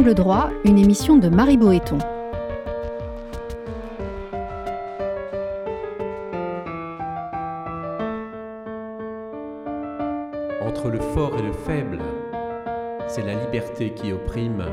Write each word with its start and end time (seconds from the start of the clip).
Angle 0.00 0.14
droit, 0.14 0.48
une 0.64 0.78
émission 0.78 1.18
de 1.18 1.28
Marie 1.28 1.58
Boéton. 1.58 1.98
Entre 10.66 10.88
le 10.88 11.00
fort 11.00 11.32
et 11.38 11.42
le 11.42 11.52
faible, 11.52 11.98
c'est 13.08 13.26
la 13.26 13.34
liberté 13.34 13.90
qui 13.90 14.10
opprime 14.14 14.64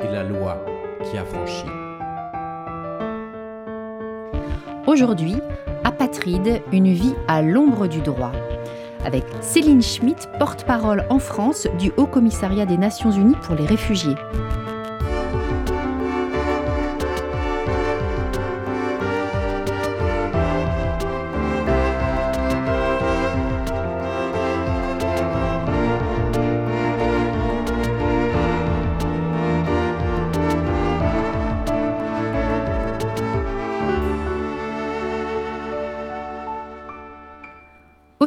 et 0.00 0.10
la 0.12 0.24
loi 0.24 0.64
qui 1.04 1.16
affranchit. 1.16 1.70
Aujourd'hui, 4.88 5.36
Apatride, 5.84 6.60
une 6.72 6.92
vie 6.92 7.14
à 7.28 7.40
l'ombre 7.40 7.86
du 7.86 8.00
droit 8.00 8.32
avec 9.04 9.24
Céline 9.40 9.82
Schmitt, 9.82 10.28
porte-parole 10.38 11.04
en 11.10 11.18
France 11.18 11.66
du 11.78 11.92
Haut 11.96 12.06
Commissariat 12.06 12.66
des 12.66 12.78
Nations 12.78 13.10
Unies 13.10 13.36
pour 13.42 13.54
les 13.54 13.66
réfugiés. 13.66 14.16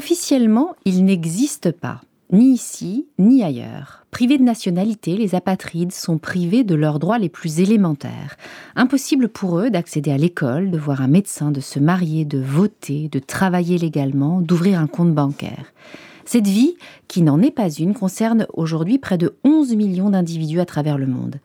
Officiellement, 0.07 0.73
ils 0.85 1.03
n'existent 1.03 1.73
pas, 1.73 1.99
ni 2.31 2.53
ici, 2.53 3.07
ni 3.19 3.43
ailleurs. 3.43 4.05
Privés 4.09 4.37
de 4.37 4.43
nationalité, 4.43 5.17
les 5.17 5.35
apatrides 5.35 5.91
sont 5.91 6.17
privés 6.17 6.63
de 6.63 6.75
leurs 6.75 6.99
droits 6.99 7.17
les 7.17 7.27
plus 7.27 7.59
élémentaires. 7.59 8.37
Impossible 8.77 9.27
pour 9.27 9.59
eux 9.59 9.69
d'accéder 9.69 10.11
à 10.11 10.17
l'école, 10.17 10.71
de 10.71 10.77
voir 10.77 11.01
un 11.01 11.09
médecin, 11.09 11.51
de 11.51 11.59
se 11.59 11.77
marier, 11.77 12.23
de 12.23 12.39
voter, 12.39 13.09
de 13.09 13.19
travailler 13.19 13.77
légalement, 13.77 14.39
d'ouvrir 14.39 14.79
un 14.79 14.87
compte 14.87 15.13
bancaire. 15.13 15.73
Cette 16.23 16.47
vie, 16.47 16.77
qui 17.09 17.21
n'en 17.21 17.41
est 17.41 17.51
pas 17.51 17.69
une, 17.69 17.93
concerne 17.93 18.47
aujourd'hui 18.53 18.99
près 18.99 19.17
de 19.17 19.35
11 19.43 19.75
millions 19.75 20.11
d'individus 20.11 20.61
à 20.61 20.65
travers 20.65 20.97
le 20.97 21.07
monde. 21.07 21.35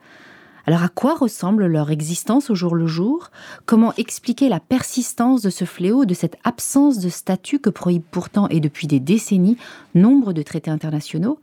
Alors 0.65 0.83
à 0.83 0.87
quoi 0.87 1.15
ressemble 1.15 1.65
leur 1.65 1.91
existence 1.91 2.49
au 2.49 2.55
jour 2.55 2.75
le 2.75 2.87
jour? 2.87 3.31
Comment 3.65 3.93
expliquer 3.95 4.47
la 4.47 4.59
persistance 4.61 5.41
de 5.41 5.49
ce 5.49 5.65
fléau, 5.65 6.05
de 6.05 6.13
cette 6.13 6.37
absence 6.43 6.99
de 6.99 7.09
statut 7.09 7.59
que 7.59 7.69
prohibe 7.69 8.03
pourtant 8.11 8.47
et 8.47 8.59
depuis 8.61 8.87
des 8.87 8.99
décennies 9.01 9.57
nombre 9.93 10.31
de 10.31 10.41
traités 10.41 10.71
internationaux? 10.71 11.39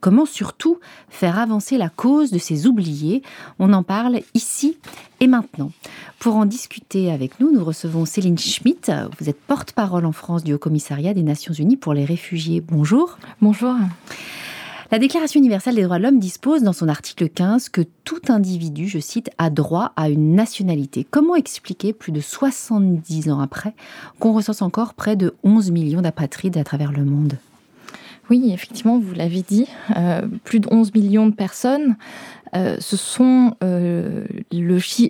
Comment 0.00 0.26
surtout 0.26 0.80
faire 1.08 1.38
avancer 1.38 1.78
la 1.78 1.88
cause 1.88 2.30
de 2.30 2.38
ces 2.38 2.66
oubliés? 2.66 3.22
On 3.58 3.72
en 3.72 3.82
parle 3.82 4.20
ici 4.34 4.76
et 5.20 5.28
maintenant. 5.28 5.70
Pour 6.18 6.36
en 6.36 6.44
discuter 6.44 7.10
avec 7.10 7.40
nous, 7.40 7.50
nous 7.50 7.64
recevons 7.64 8.04
Céline 8.04 8.36
Schmitt. 8.36 8.92
Vous 9.18 9.30
êtes 9.30 9.40
porte-parole 9.40 10.04
en 10.04 10.12
France 10.12 10.44
du 10.44 10.52
Haut 10.52 10.58
Commissariat 10.58 11.14
des 11.14 11.22
Nations 11.22 11.54
Unies 11.54 11.78
pour 11.78 11.94
les 11.94 12.04
réfugiés. 12.04 12.60
Bonjour. 12.60 13.16
Bonjour. 13.40 13.76
La 14.90 14.98
Déclaration 14.98 15.40
universelle 15.40 15.76
des 15.76 15.82
droits 15.82 15.98
de 15.98 16.02
l'homme 16.02 16.18
dispose 16.18 16.62
dans 16.62 16.74
son 16.74 16.88
article 16.88 17.28
15 17.28 17.70
que 17.70 17.80
tout 18.04 18.20
individu, 18.28 18.86
je 18.86 18.98
cite, 18.98 19.30
a 19.38 19.48
droit 19.48 19.92
à 19.96 20.10
une 20.10 20.34
nationalité. 20.34 21.06
Comment 21.10 21.36
expliquer, 21.36 21.92
plus 21.92 22.12
de 22.12 22.20
70 22.20 23.30
ans 23.30 23.40
après, 23.40 23.74
qu'on 24.20 24.34
recense 24.34 24.62
encore 24.62 24.94
près 24.94 25.16
de 25.16 25.34
11 25.42 25.70
millions 25.70 26.02
d'apatrides 26.02 26.58
à 26.58 26.64
travers 26.64 26.92
le 26.92 27.04
monde? 27.04 27.38
Oui, 28.30 28.50
effectivement, 28.52 28.98
vous 28.98 29.14
l'avez 29.14 29.42
dit, 29.42 29.66
euh, 29.96 30.22
plus 30.44 30.60
de 30.60 30.68
11 30.70 30.94
millions 30.94 31.26
de 31.26 31.34
personnes. 31.34 31.96
Euh, 32.56 32.76
ce 32.78 32.96
sont 32.96 33.54
euh, 33.64 34.24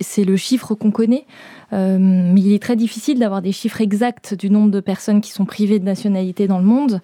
c'est 0.00 0.24
le 0.24 0.36
chiffre 0.36 0.74
qu'on 0.74 0.90
connaît, 0.90 1.26
mais 1.72 2.40
il 2.40 2.52
est 2.52 2.62
très 2.62 2.76
difficile 2.76 3.18
d'avoir 3.18 3.42
des 3.42 3.50
chiffres 3.50 3.80
exacts 3.80 4.34
du 4.34 4.48
nombre 4.48 4.70
de 4.70 4.80
personnes 4.80 5.20
qui 5.20 5.32
sont 5.32 5.44
privées 5.44 5.80
de 5.80 5.84
nationalité 5.84 6.46
dans 6.46 6.58
le 6.58 6.64
monde, 6.64 7.00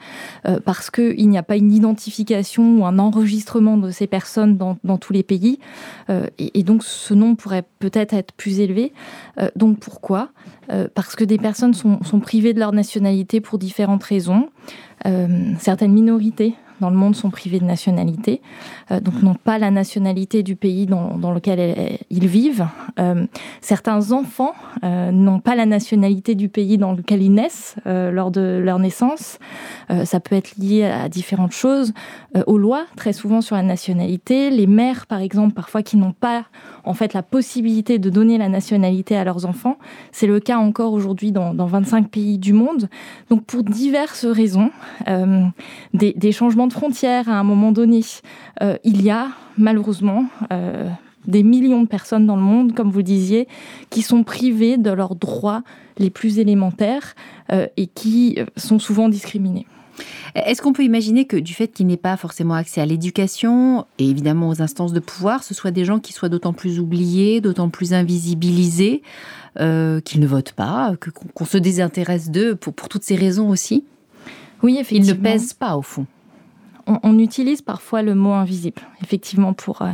parce 0.64 0.90
qu'il 0.90 1.28
n'y 1.28 1.36
a 1.36 1.42
pas 1.42 1.56
une 1.56 1.72
identification 1.72 2.78
ou 2.78 2.86
un 2.86 3.00
enregistrement 3.00 3.76
de 3.76 3.90
ces 3.90 4.06
personnes 4.06 4.56
dans, 4.56 4.98
tous 4.98 5.12
les 5.12 5.24
pays, 5.24 5.58
et, 6.38 6.62
donc 6.62 6.84
ce 6.84 7.14
nombre 7.14 7.36
pourrait 7.36 7.64
peut-être 7.80 8.14
être 8.14 8.32
plus 8.32 8.60
élevé. 8.60 8.92
donc 9.56 9.80
pourquoi? 9.80 10.30
Parce 10.94 11.16
que 11.16 11.24
des 11.24 11.38
personnes 11.38 11.74
sont, 11.74 12.20
privées 12.20 12.54
de 12.54 12.60
leur 12.60 12.72
nationalité 12.72 13.40
pour 13.40 13.58
différentes 13.58 14.04
raisons. 14.04 14.50
Euh, 15.06 15.52
certaines 15.58 15.92
minorités 15.92 16.54
dans 16.80 16.90
le 16.90 16.96
monde 16.96 17.14
sont 17.14 17.30
privées 17.30 17.60
de 17.60 17.64
nationalité, 17.64 18.40
euh, 18.90 19.00
donc 19.00 19.22
n'ont 19.22 19.34
pas 19.34 19.58
la 19.58 19.70
nationalité 19.70 20.42
du 20.42 20.56
pays 20.56 20.86
dans, 20.86 21.16
dans 21.16 21.32
lequel 21.32 21.98
ils 22.10 22.26
vivent. 22.26 22.66
Euh, 22.98 23.26
certains 23.60 24.12
enfants 24.12 24.54
euh, 24.84 25.10
n'ont 25.10 25.40
pas 25.40 25.54
la 25.54 25.66
nationalité 25.66 26.34
du 26.34 26.48
pays 26.48 26.78
dans 26.78 26.92
lequel 26.92 27.22
ils 27.22 27.32
naissent 27.32 27.76
lors 27.84 28.30
de 28.30 28.60
leur 28.62 28.78
naissance. 28.78 29.38
Ça 30.04 30.20
peut 30.20 30.36
être 30.36 30.56
lié 30.56 30.84
à 30.84 31.08
différentes 31.08 31.52
choses, 31.52 31.92
aux 32.46 32.58
lois, 32.58 32.84
très 32.96 33.12
souvent 33.12 33.40
sur 33.40 33.56
la 33.56 33.62
nationalité. 33.62 34.50
Les 34.50 34.66
mères, 34.66 35.06
par 35.06 35.20
exemple, 35.20 35.54
parfois 35.54 35.82
qui 35.82 35.96
n'ont 35.96 36.12
pas 36.12 36.44
en 36.84 36.94
fait 36.94 37.12
la 37.12 37.22
possibilité 37.22 37.98
de 37.98 38.10
donner 38.10 38.38
la 38.38 38.48
nationalité 38.48 39.16
à 39.16 39.24
leurs 39.24 39.46
enfants. 39.46 39.78
C'est 40.12 40.26
le 40.26 40.40
cas 40.40 40.58
encore 40.58 40.92
aujourd'hui 40.92 41.32
dans, 41.32 41.54
dans 41.54 41.66
25 41.66 42.08
pays 42.08 42.38
du 42.38 42.52
monde. 42.52 42.88
Donc 43.28 43.44
pour 43.44 43.62
diverses 43.62 44.24
raisons, 44.24 44.70
des, 45.94 46.12
des 46.12 46.32
changements 46.32 46.70
frontières 46.70 47.28
à 47.28 47.38
un 47.38 47.44
moment 47.44 47.72
donné. 47.72 48.00
Euh, 48.62 48.76
il 48.84 49.02
y 49.02 49.10
a 49.10 49.28
malheureusement 49.58 50.26
euh, 50.52 50.88
des 51.26 51.42
millions 51.42 51.82
de 51.82 51.88
personnes 51.88 52.26
dans 52.26 52.36
le 52.36 52.42
monde, 52.42 52.74
comme 52.74 52.90
vous 52.90 53.02
disiez, 53.02 53.48
qui 53.90 54.02
sont 54.02 54.22
privées 54.22 54.76
de 54.76 54.90
leurs 54.90 55.16
droits 55.16 55.62
les 55.98 56.10
plus 56.10 56.38
élémentaires 56.38 57.14
euh, 57.52 57.66
et 57.76 57.86
qui 57.86 58.38
sont 58.56 58.78
souvent 58.78 59.08
discriminés. 59.08 59.66
Est-ce 60.34 60.62
qu'on 60.62 60.72
peut 60.72 60.84
imaginer 60.84 61.24
que 61.24 61.36
du 61.36 61.54
fait 61.54 61.68
qu'il 61.68 61.86
n'ait 61.86 61.96
pas 61.96 62.16
forcément 62.16 62.54
accès 62.54 62.80
à 62.80 62.86
l'éducation 62.86 63.86
et 63.98 64.08
évidemment 64.08 64.48
aux 64.48 64.62
instances 64.62 64.92
de 64.92 65.00
pouvoir, 65.00 65.42
ce 65.42 65.54
soit 65.54 65.70
des 65.70 65.84
gens 65.84 65.98
qui 65.98 66.12
soient 66.12 66.28
d'autant 66.28 66.52
plus 66.52 66.78
oubliés, 66.80 67.40
d'autant 67.40 67.68
plus 67.68 67.92
invisibilisés, 67.92 69.02
euh, 69.58 70.00
qu'ils 70.00 70.20
ne 70.20 70.26
votent 70.26 70.52
pas, 70.52 70.94
qu'on 71.34 71.44
se 71.44 71.58
désintéresse 71.58 72.30
d'eux 72.30 72.54
pour, 72.54 72.74
pour 72.74 72.88
toutes 72.88 73.04
ces 73.04 73.16
raisons 73.16 73.48
aussi? 73.48 73.84
Oui, 74.62 74.76
effectivement. 74.78 75.14
Ils 75.14 75.18
ne 75.18 75.22
pèsent 75.22 75.54
pas 75.54 75.76
au 75.76 75.82
fond 75.82 76.06
on, 77.02 77.18
utilise 77.18 77.62
parfois 77.62 78.02
le 78.02 78.14
mot 78.14 78.32
invisible, 78.32 78.82
effectivement, 79.02 79.52
pour 79.52 79.82
euh, 79.82 79.90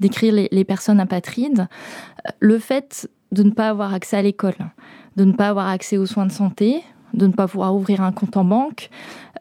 décrire 0.00 0.34
les, 0.50 0.64
personnes 0.64 1.00
apatrides. 1.00 1.68
Euh, 2.26 2.30
le 2.40 2.58
fait 2.58 3.08
de 3.32 3.42
ne 3.42 3.50
pas 3.50 3.68
avoir 3.68 3.94
accès 3.94 4.16
à 4.16 4.22
l'école, 4.22 4.56
de 5.16 5.24
ne 5.24 5.32
pas 5.32 5.48
avoir 5.48 5.68
accès 5.68 5.96
aux 5.96 6.06
soins 6.06 6.26
de 6.26 6.32
santé, 6.32 6.82
de 7.14 7.26
ne 7.26 7.32
pas 7.32 7.48
pouvoir 7.48 7.74
ouvrir 7.74 8.02
un 8.02 8.12
compte 8.12 8.36
en 8.36 8.44
banque, 8.44 8.90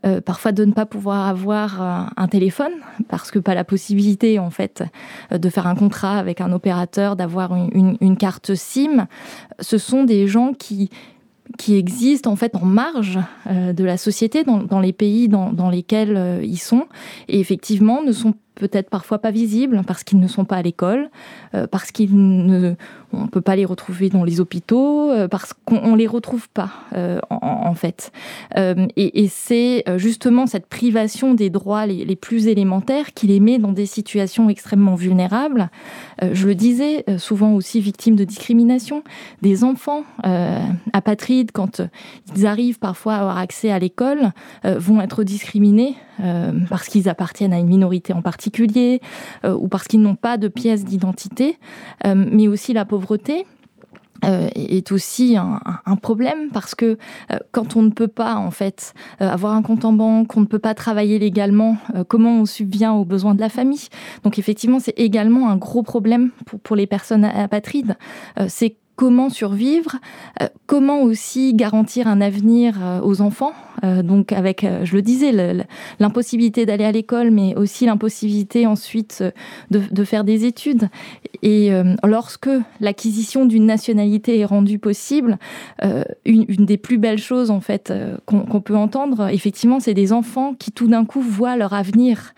euh, 0.05 0.21
parfois 0.21 0.51
de 0.51 0.65
ne 0.65 0.71
pas 0.71 0.85
pouvoir 0.85 1.27
avoir 1.27 2.11
un 2.15 2.27
téléphone 2.27 2.71
parce 3.07 3.31
que 3.31 3.39
pas 3.39 3.55
la 3.55 3.63
possibilité 3.63 4.39
en 4.39 4.49
fait 4.49 4.83
de 5.31 5.49
faire 5.49 5.67
un 5.67 5.75
contrat 5.75 6.17
avec 6.17 6.41
un 6.41 6.51
opérateur, 6.51 7.15
d'avoir 7.15 7.53
une, 7.55 8.17
carte 8.17 8.55
SIM. 8.55 9.07
Ce 9.59 9.77
sont 9.77 10.03
des 10.03 10.27
gens 10.27 10.53
qui 10.53 10.89
qui 11.57 11.75
existent 11.75 12.31
en 12.31 12.35
fait 12.35 12.55
en 12.55 12.65
marge 12.65 13.19
euh, 13.47 13.73
de 13.73 13.83
la 13.83 13.97
société 13.97 14.43
dans, 14.43 14.59
dans 14.59 14.79
les 14.79 14.93
pays 14.93 15.27
dans, 15.27 15.51
dans 15.51 15.69
lesquels 15.69 16.15
euh, 16.15 16.41
ils 16.43 16.59
sont 16.59 16.85
et 17.27 17.39
effectivement 17.39 18.03
ne 18.03 18.11
sont 18.11 18.35
peut-être 18.59 18.89
parfois 18.89 19.17
pas 19.17 19.31
visibles 19.31 19.81
parce 19.87 20.03
qu'ils 20.03 20.19
ne 20.19 20.27
sont 20.27 20.45
pas 20.45 20.57
à 20.57 20.61
l'école, 20.61 21.09
euh, 21.55 21.65
parce 21.65 21.91
qu'ils 21.91 22.15
ne 22.15 22.75
peut 23.31 23.41
pas 23.41 23.55
les 23.55 23.65
retrouver 23.65 24.09
dans 24.09 24.23
les 24.23 24.39
hôpitaux 24.39 25.09
euh, 25.09 25.27
parce 25.27 25.53
qu'on 25.65 25.95
les 25.95 26.05
retrouve 26.05 26.47
pas 26.49 26.71
euh, 26.93 27.19
en, 27.31 27.73
fait. 27.73 28.11
Et, 28.55 29.27
c'est 29.29 29.83
justement 29.95 30.45
cette 30.45 30.67
privation 30.67 31.33
des 31.33 31.49
droits 31.49 31.85
les, 31.85 32.03
les, 32.03 32.15
plus 32.15 32.47
élémentaires 32.47 33.13
qui 33.13 33.27
les 33.27 33.39
met 33.39 33.57
dans 33.57 33.71
des 33.71 33.85
situations 33.85 34.49
extrêmement 34.49 34.95
vulnérables. 34.95 35.69
Je 36.21 36.45
le 36.45 36.55
disais, 36.55 37.05
souvent 37.17 37.53
aussi 37.53 37.79
victimes 37.79 38.15
de 38.15 38.25
discrimination, 38.25 39.03
des 39.41 39.63
enfants 39.63 40.03
apatrides 40.91 41.51
quand 41.53 41.81
ils 42.35 42.45
arrivent 42.45 42.79
parfois 42.79 43.15
à 43.15 43.19
avoir 43.19 43.37
accès 43.37 43.71
à 43.71 43.79
l'école 43.79 44.31
vont 44.63 44.99
être 44.99 45.23
discriminés 45.23 45.95
parce 46.69 46.87
qu'ils 46.87 47.09
appartiennent 47.09 47.53
à 47.53 47.59
une 47.59 47.67
minorité 47.67 48.13
en 48.13 48.21
particulier 48.21 49.01
euh, 49.45 49.53
ou 49.53 49.67
parce 49.67 49.87
qu'ils 49.87 50.01
n'ont 50.01 50.15
pas 50.15 50.37
de 50.37 50.47
pièces 50.47 50.85
d'identité, 50.85 51.57
euh, 52.05 52.15
mais 52.15 52.47
aussi 52.47 52.73
la 52.73 52.85
pauvreté. 52.85 53.45
Euh, 54.25 54.49
est 54.53 54.91
aussi 54.91 55.37
un, 55.37 55.95
problème 55.95 56.49
parce 56.51 56.75
que 56.75 56.97
euh, 57.31 57.37
quand 57.53 57.77
on 57.77 57.81
ne 57.83 57.89
peut 57.89 58.09
pas 58.09 58.35
en 58.35 58.51
fait 58.51 58.93
euh, 59.21 59.29
avoir 59.29 59.53
un 59.53 59.61
compte 59.61 59.85
en 59.85 59.93
banque, 59.93 60.35
on 60.35 60.41
ne 60.41 60.45
peut 60.45 60.59
pas 60.59 60.73
travailler 60.73 61.19
légalement, 61.19 61.77
euh, 61.95 62.03
comment 62.05 62.41
on 62.41 62.45
subvient 62.45 62.89
aux 62.89 63.05
besoins 63.05 63.33
de 63.33 63.39
la 63.39 63.47
famille? 63.47 63.87
Donc 64.23 64.37
effectivement, 64.37 64.81
c'est 64.81 64.99
également 64.99 65.49
un 65.49 65.55
gros 65.55 65.83
problème 65.83 66.31
pour, 66.45 66.59
pour 66.59 66.75
les 66.75 66.85
personnes 66.85 67.23
apatrides. 67.23 67.95
Euh, 68.41 68.47
comment 68.99 69.29
survivre, 69.29 69.95
comment 70.65 71.03
aussi 71.03 71.53
garantir 71.53 72.09
un 72.09 72.19
avenir 72.19 72.75
aux 73.01 73.21
enfants. 73.21 73.53
donc 73.81 74.33
avec, 74.33 74.67
je 74.83 74.93
le 74.93 75.01
disais, 75.01 75.31
l'impossibilité 76.01 76.65
d'aller 76.65 76.83
à 76.83 76.91
l'école, 76.91 77.31
mais 77.31 77.55
aussi 77.55 77.85
l'impossibilité 77.85 78.67
ensuite 78.67 79.23
de, 79.71 80.03
faire 80.03 80.25
des 80.25 80.43
études. 80.43 80.89
Et 81.43 81.71
lorsque 82.03 82.49
l'acquisition 82.81 83.45
d'une 83.45 83.65
nationalité 83.65 84.37
est 84.39 84.45
rendue 84.45 84.79
possible, 84.79 85.37
une, 86.25 86.65
des 86.65 86.77
plus 86.77 86.97
belles 86.97 87.19
choses 87.19 87.51
en 87.51 87.61
fait 87.61 87.93
qu'on 88.25 88.59
peut 88.59 88.75
entendre, 88.75 89.29
effectivement, 89.29 89.79
c'est 89.79 89.93
des 89.93 90.11
enfants 90.11 90.55
qui 90.55 90.73
tout 90.73 90.89
d'un 90.89 91.05
coup 91.05 91.21
voient 91.21 91.55
leur 91.55 91.73
avenir 91.73 92.33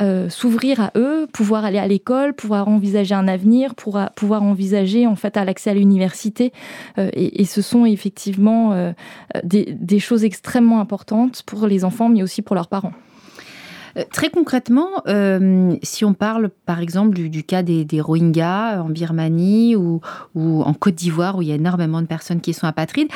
euh, 0.00 0.30
s'ouvrir 0.30 0.80
à 0.80 0.92
eux, 0.96 1.26
pouvoir 1.30 1.66
aller 1.66 1.78
à 1.78 1.86
l'école, 1.86 2.32
pouvoir 2.32 2.68
envisager 2.68 3.14
un 3.14 3.28
avenir, 3.28 3.74
pouvoir, 3.74 4.12
pouvoir 4.12 4.42
envisager 4.42 5.06
en 5.06 5.14
fait 5.14 5.36
à 5.36 5.44
l'accès 5.44 5.70
à 5.70 5.74
l'université. 5.74 6.52
Euh, 6.98 7.10
et, 7.12 7.44
ce 7.44 7.60
sont 7.60 7.84
effectivement 7.84 8.72
euh, 8.72 8.92
des, 9.44 9.98
choses 9.98 10.24
extrêmement 10.24 10.80
importantes 10.80 11.42
pour 11.44 11.66
les 11.66 11.84
enfants, 11.84 12.08
mais 12.08 12.22
aussi 12.22 12.40
pour 12.42 12.54
leurs 12.54 12.68
parents. 12.68 12.92
Très 14.12 14.30
concrètement, 14.30 14.88
si 15.82 16.04
on 16.04 16.14
parle 16.14 16.48
par 16.64 16.78
exemple 16.78 17.14
du, 17.18 17.42
cas 17.42 17.64
des, 17.64 18.00
Rohingyas 18.00 18.82
en 18.82 18.88
Birmanie 18.88 19.74
ou 19.74 20.00
en 20.36 20.72
Côte 20.74 20.94
d'Ivoire 20.94 21.36
où 21.36 21.42
il 21.42 21.48
y 21.48 21.52
a 21.52 21.56
énormément 21.56 22.00
de 22.00 22.06
personnes 22.06 22.40
qui 22.40 22.54
sont 22.54 22.68
apatrides, 22.68 23.08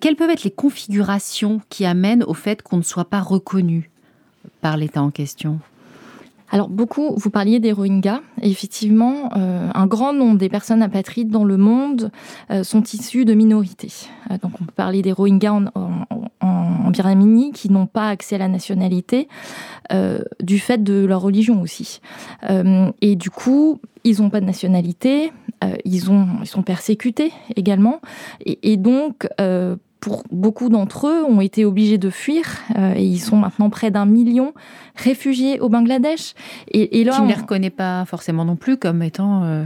quelles 0.00 0.16
peuvent 0.16 0.30
être 0.30 0.42
les 0.42 0.50
configurations 0.50 1.60
qui 1.68 1.86
amènent 1.86 2.24
au 2.24 2.34
fait 2.34 2.60
qu'on 2.62 2.78
ne 2.78 2.82
soit 2.82 3.08
pas 3.08 3.20
reconnu 3.20 3.88
par 4.60 4.76
l'État 4.76 5.00
en 5.00 5.10
question? 5.10 5.60
Alors 6.50 6.68
beaucoup, 6.68 7.14
vous 7.16 7.30
parliez 7.30 7.58
des 7.58 7.72
Rohingyas, 7.72 8.20
et 8.40 8.50
effectivement, 8.50 9.30
euh, 9.36 9.68
un 9.74 9.86
grand 9.86 10.12
nombre 10.12 10.38
des 10.38 10.48
personnes 10.48 10.82
apatrides 10.82 11.30
dans 11.30 11.44
le 11.44 11.56
monde 11.56 12.10
euh, 12.50 12.62
sont 12.62 12.82
issues 12.82 13.24
de 13.24 13.34
minorités. 13.34 13.92
Euh, 14.30 14.38
donc 14.38 14.52
on 14.60 14.64
peut 14.64 14.72
parler 14.72 15.02
des 15.02 15.12
Rohingyas 15.12 15.52
en, 15.52 15.64
en, 16.40 16.90
Birmanie 16.90 17.52
qui 17.52 17.68
n'ont 17.68 17.86
pas 17.86 18.08
accès 18.08 18.36
à 18.36 18.38
la 18.38 18.48
nationalité 18.48 19.28
du 20.40 20.58
fait 20.58 20.82
de 20.82 21.04
leur 21.04 21.20
religion 21.20 21.60
aussi. 21.60 22.00
et 22.48 23.16
du 23.16 23.28
coup, 23.28 23.80
ils 24.04 24.22
n'ont 24.22 24.30
pas 24.30 24.40
de 24.40 24.46
nationalité, 24.46 25.32
ils, 25.84 26.10
ont, 26.10 26.26
ils 26.40 26.46
sont 26.46 26.62
persécutés 26.62 27.32
également, 27.54 28.00
et 28.46 28.76
donc 28.78 29.28
pour 30.00 30.22
beaucoup 30.30 30.68
d'entre 30.68 31.08
eux, 31.08 31.24
ont 31.24 31.40
été 31.40 31.64
obligés 31.64 31.98
de 31.98 32.10
fuir 32.10 32.44
euh, 32.76 32.94
et 32.94 33.04
ils 33.04 33.18
sont 33.18 33.36
maintenant 33.36 33.70
près 33.70 33.90
d'un 33.90 34.06
million 34.06 34.52
réfugiés 34.94 35.60
au 35.60 35.68
Bangladesh. 35.68 36.34
Et, 36.68 37.04
là, 37.04 37.12
qui 37.12 37.22
ne 37.22 37.28
les 37.28 37.34
reconnaît 37.34 37.70
pas 37.70 38.04
forcément 38.04 38.44
non 38.44 38.56
plus 38.56 38.76
comme 38.76 39.02
étant 39.02 39.42
euh, 39.44 39.64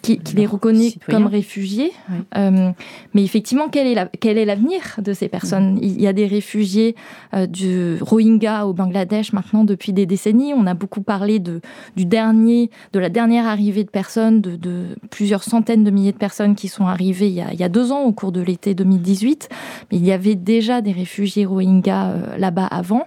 qui, 0.00 0.20
les 0.34 0.46
reconnaît 0.46 0.92
comme 1.08 1.26
réfugiés. 1.26 1.92
Euh, 2.36 2.70
mais 3.14 3.22
effectivement, 3.22 3.68
quel 3.68 3.86
est 3.86 4.44
l'avenir 4.44 4.80
de 4.98 5.12
ces 5.12 5.28
personnes? 5.28 5.78
Il 5.82 6.00
y 6.00 6.06
a 6.06 6.12
des 6.12 6.26
réfugiés 6.26 6.94
euh, 7.34 7.46
du 7.46 7.98
Rohingya 8.00 8.66
au 8.66 8.72
Bangladesh 8.72 9.32
maintenant 9.32 9.64
depuis 9.64 9.92
des 9.92 10.06
décennies. 10.06 10.52
On 10.54 10.66
a 10.66 10.74
beaucoup 10.74 11.02
parlé 11.02 11.38
de, 11.38 11.60
du 11.96 12.04
dernier, 12.04 12.70
de 12.92 12.98
la 12.98 13.08
dernière 13.08 13.46
arrivée 13.46 13.84
de 13.84 13.90
personnes, 13.90 14.40
de, 14.40 14.96
plusieurs 15.10 15.42
centaines 15.42 15.84
de 15.84 15.90
milliers 15.90 16.12
de 16.12 16.18
personnes 16.18 16.54
qui 16.54 16.68
sont 16.68 16.86
arrivées 16.86 17.28
il 17.28 17.34
y 17.34 17.40
a, 17.40 17.52
il 17.52 17.60
y 17.60 17.64
a 17.64 17.68
deux 17.68 17.92
ans 17.92 18.02
au 18.02 18.12
cours 18.12 18.32
de 18.32 18.40
l'été 18.40 18.74
2018. 18.74 19.48
Mais 19.90 19.98
il 19.98 20.04
y 20.04 20.12
avait 20.12 20.34
déjà 20.34 20.80
des 20.80 20.92
réfugiés 20.92 21.44
Rohingya 21.44 22.10
euh, 22.10 22.36
là-bas 22.36 22.66
avant, 22.66 23.06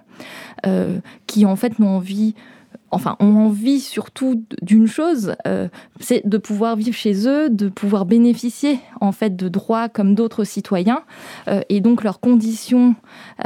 qui 1.26 1.46
en 1.46 1.56
fait 1.56 1.80
n'ont 1.80 1.98
envie 1.98 2.36
enfin, 2.92 3.16
ont 3.20 3.36
envie 3.38 3.80
surtout 3.80 4.44
d'une 4.62 4.86
chose, 4.86 5.36
euh, 5.48 5.70
c'est 6.00 6.28
de 6.28 6.38
pouvoir 6.38 6.76
vivre 6.76 6.96
chez 6.96 7.28
eux, 7.28 7.50
de 7.50 7.70
pouvoir 7.70 8.06
bénéficier 8.06 8.80
en 9.00 9.12
fait 9.12 9.36
de 9.36 9.48
droits 9.48 9.90
comme 9.90 10.14
d'autres 10.14 10.44
citoyens. 10.44 11.02
Euh, 11.48 11.62
et 11.70 11.80
donc 11.80 12.04
leurs 12.04 12.20
conditions 12.20 12.96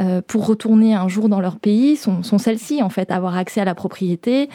euh, 0.00 0.20
pour 0.26 0.46
retourner 0.46 0.94
un 0.94 1.08
jour 1.08 1.28
dans 1.28 1.40
leur 1.40 1.58
pays 1.58 1.96
sont, 1.96 2.22
celles-ci 2.22 2.82
en 2.82 2.88
fait, 2.88 3.10
avoir 3.10 3.36
accès 3.36 3.60
à 3.60 3.64
la 3.64 3.74
propriété, 3.74 4.50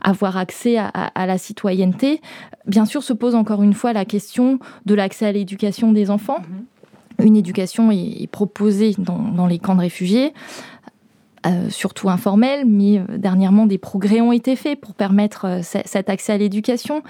avoir 0.00 0.36
accès 0.36 0.76
à, 0.78 1.26
la 1.26 1.38
citoyenneté. 1.38 2.20
Bien 2.66 2.84
sûr, 2.84 3.02
se 3.02 3.12
pose 3.12 3.34
encore 3.34 3.62
une 3.62 3.74
fois 3.74 3.92
la 3.92 4.04
question 4.04 4.58
de 4.84 4.94
l'accès 4.94 5.26
à 5.26 5.32
l'éducation 5.32 5.92
des 5.92 6.10
enfants. 6.10 6.40
Mm-hmm. 6.40 7.26
Une 7.26 7.36
éducation 7.36 7.90
est, 7.90 8.28
proposée 8.30 8.94
dans 8.98 9.46
les 9.46 9.58
camps 9.58 9.74
de 9.74 9.80
réfugiés. 9.80 10.32
Euh, 11.46 11.70
surtout 11.70 12.10
informel, 12.10 12.64
mais 12.66 12.98
euh, 12.98 13.16
dernièrement 13.16 13.66
des 13.66 13.78
progrès 13.78 14.20
ont 14.20 14.32
été 14.32 14.56
faits 14.56 14.80
pour 14.80 14.94
permettre 14.94 15.44
euh, 15.46 15.60
cet 15.62 16.10
accès 16.10 16.32
à 16.32 16.38
l'éducation. 16.38 17.02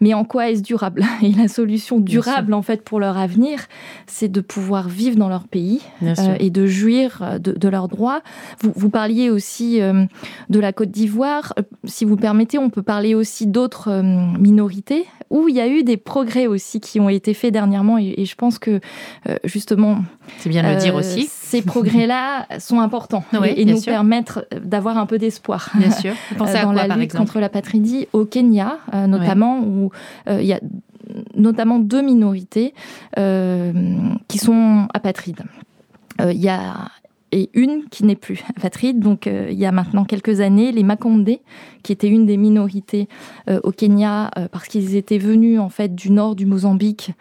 mais 0.00 0.14
en 0.14 0.24
quoi 0.24 0.50
est-ce 0.50 0.62
durable? 0.62 1.04
Et 1.22 1.32
la 1.32 1.48
solution 1.48 1.98
durable 1.98 2.54
en 2.54 2.62
fait 2.62 2.82
pour 2.82 3.00
leur 3.00 3.18
avenir, 3.18 3.60
c'est 4.06 4.28
de 4.28 4.40
pouvoir 4.40 4.88
vivre 4.88 5.16
dans 5.16 5.28
leur 5.28 5.48
pays 5.48 5.80
et 6.38 6.50
de 6.50 6.66
jouir 6.66 7.38
de, 7.40 7.68
leurs 7.68 7.88
droits. 7.88 8.22
Vous, 8.60 8.72
vous, 8.74 8.90
parliez 8.90 9.30
aussi 9.30 9.80
de 9.80 10.60
la 10.60 10.72
Côte 10.72 10.90
d'Ivoire. 10.90 11.54
Si 11.84 12.04
vous 12.04 12.16
permettez, 12.16 12.58
on 12.58 12.70
peut 12.70 12.82
parler 12.82 13.14
aussi 13.14 13.46
d'autres 13.46 14.02
minorités 14.02 15.06
où 15.30 15.48
il 15.48 15.54
y 15.54 15.60
a 15.60 15.68
eu 15.68 15.84
des 15.84 15.96
progrès 15.96 16.46
aussi 16.46 16.80
qui 16.80 16.98
ont 16.98 17.08
été 17.08 17.32
faits 17.34 17.52
dernièrement 17.52 17.98
et, 17.98 18.24
je 18.24 18.34
pense 18.34 18.58
que 18.58 18.80
justement, 19.44 19.98
c'est 20.38 20.48
bien 20.48 20.62
de 20.62 20.74
le 20.74 20.80
dire 20.80 20.94
aussi. 20.94 21.28
Ces 21.48 21.62
progrès-là 21.62 22.46
sont 22.58 22.80
importants 22.80 23.24
et, 23.44 23.64
nous 23.64 23.80
permettre 23.80 24.46
d'avoir 24.62 24.98
un 24.98 25.06
peu 25.06 25.16
d'espoir. 25.16 25.70
Bien 25.74 25.90
sûr. 25.90 26.12
Euh, 26.40 26.62
dans 26.62 26.72
la 26.72 26.96
lutte 26.96 27.14
contre 27.14 27.40
la 27.40 27.48
patridie 27.48 28.06
au 28.12 28.24
Kenya, 28.24 28.78
euh, 28.94 29.06
notamment, 29.06 29.60
où 29.60 29.90
euh, 30.28 30.40
il 30.40 30.46
y 30.46 30.52
a 30.52 30.60
notamment 31.34 31.78
deux 31.78 32.02
minorités 32.02 32.74
qui 33.16 34.38
sont 34.38 34.88
apatrides. 34.92 35.42
Il 36.20 36.40
y 36.40 36.48
a 36.48 36.88
et 37.30 37.50
une 37.52 37.84
qui 37.90 38.04
n'est 38.04 38.16
plus 38.16 38.42
apatride. 38.56 39.00
Donc, 39.00 39.26
il 39.26 39.58
y 39.58 39.66
a 39.66 39.72
maintenant 39.72 40.04
quelques 40.04 40.40
années, 40.40 40.72
les 40.72 40.82
Makondé, 40.82 41.40
qui 41.82 41.92
étaient 41.92 42.08
une 42.08 42.24
des 42.24 42.36
minorités 42.36 43.08
au 43.62 43.72
Kenya, 43.72 44.30
parce 44.52 44.68
qu'ils 44.68 44.96
étaient 44.96 45.18
venus 45.18 45.60
en 45.60 45.68
fait 45.68 45.94
du 45.94 46.10
nord 46.10 46.36
du 46.36 46.46
Mozambique 46.46 47.12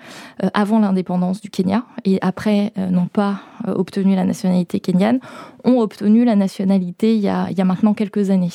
avant 0.54 0.80
l'indépendance 0.80 1.42
du 1.42 1.50
Kenya, 1.50 1.84
et 2.06 2.20
après 2.22 2.72
n'ont 2.78 3.08
pas 3.08 3.42
obtenu 3.68 4.16
la 4.16 4.26
nationalité 4.26 4.80
kenyane, 4.80 5.20
ont 5.68 5.80
obtenu 5.80 6.24
la 6.26 6.36
nationalité 6.36 7.16
il 7.16 7.22
y 7.22 7.28
a, 7.28 7.48
il 7.52 7.58
y 7.58 7.62
a 7.62 7.66
maintenant 7.66 7.94
quelques 7.94 8.30
années. 8.30 8.48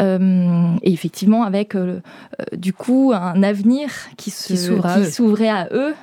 Euh, 0.00 0.74
et 0.82 0.92
effectivement, 0.92 1.42
avec 1.42 1.74
euh, 1.74 2.00
euh, 2.40 2.56
du 2.56 2.72
coup 2.72 3.12
un 3.14 3.42
avenir 3.42 3.90
qui 4.16 4.30
s'ouvrait 4.30 5.48
à 5.48 5.68
eux, 5.72 5.94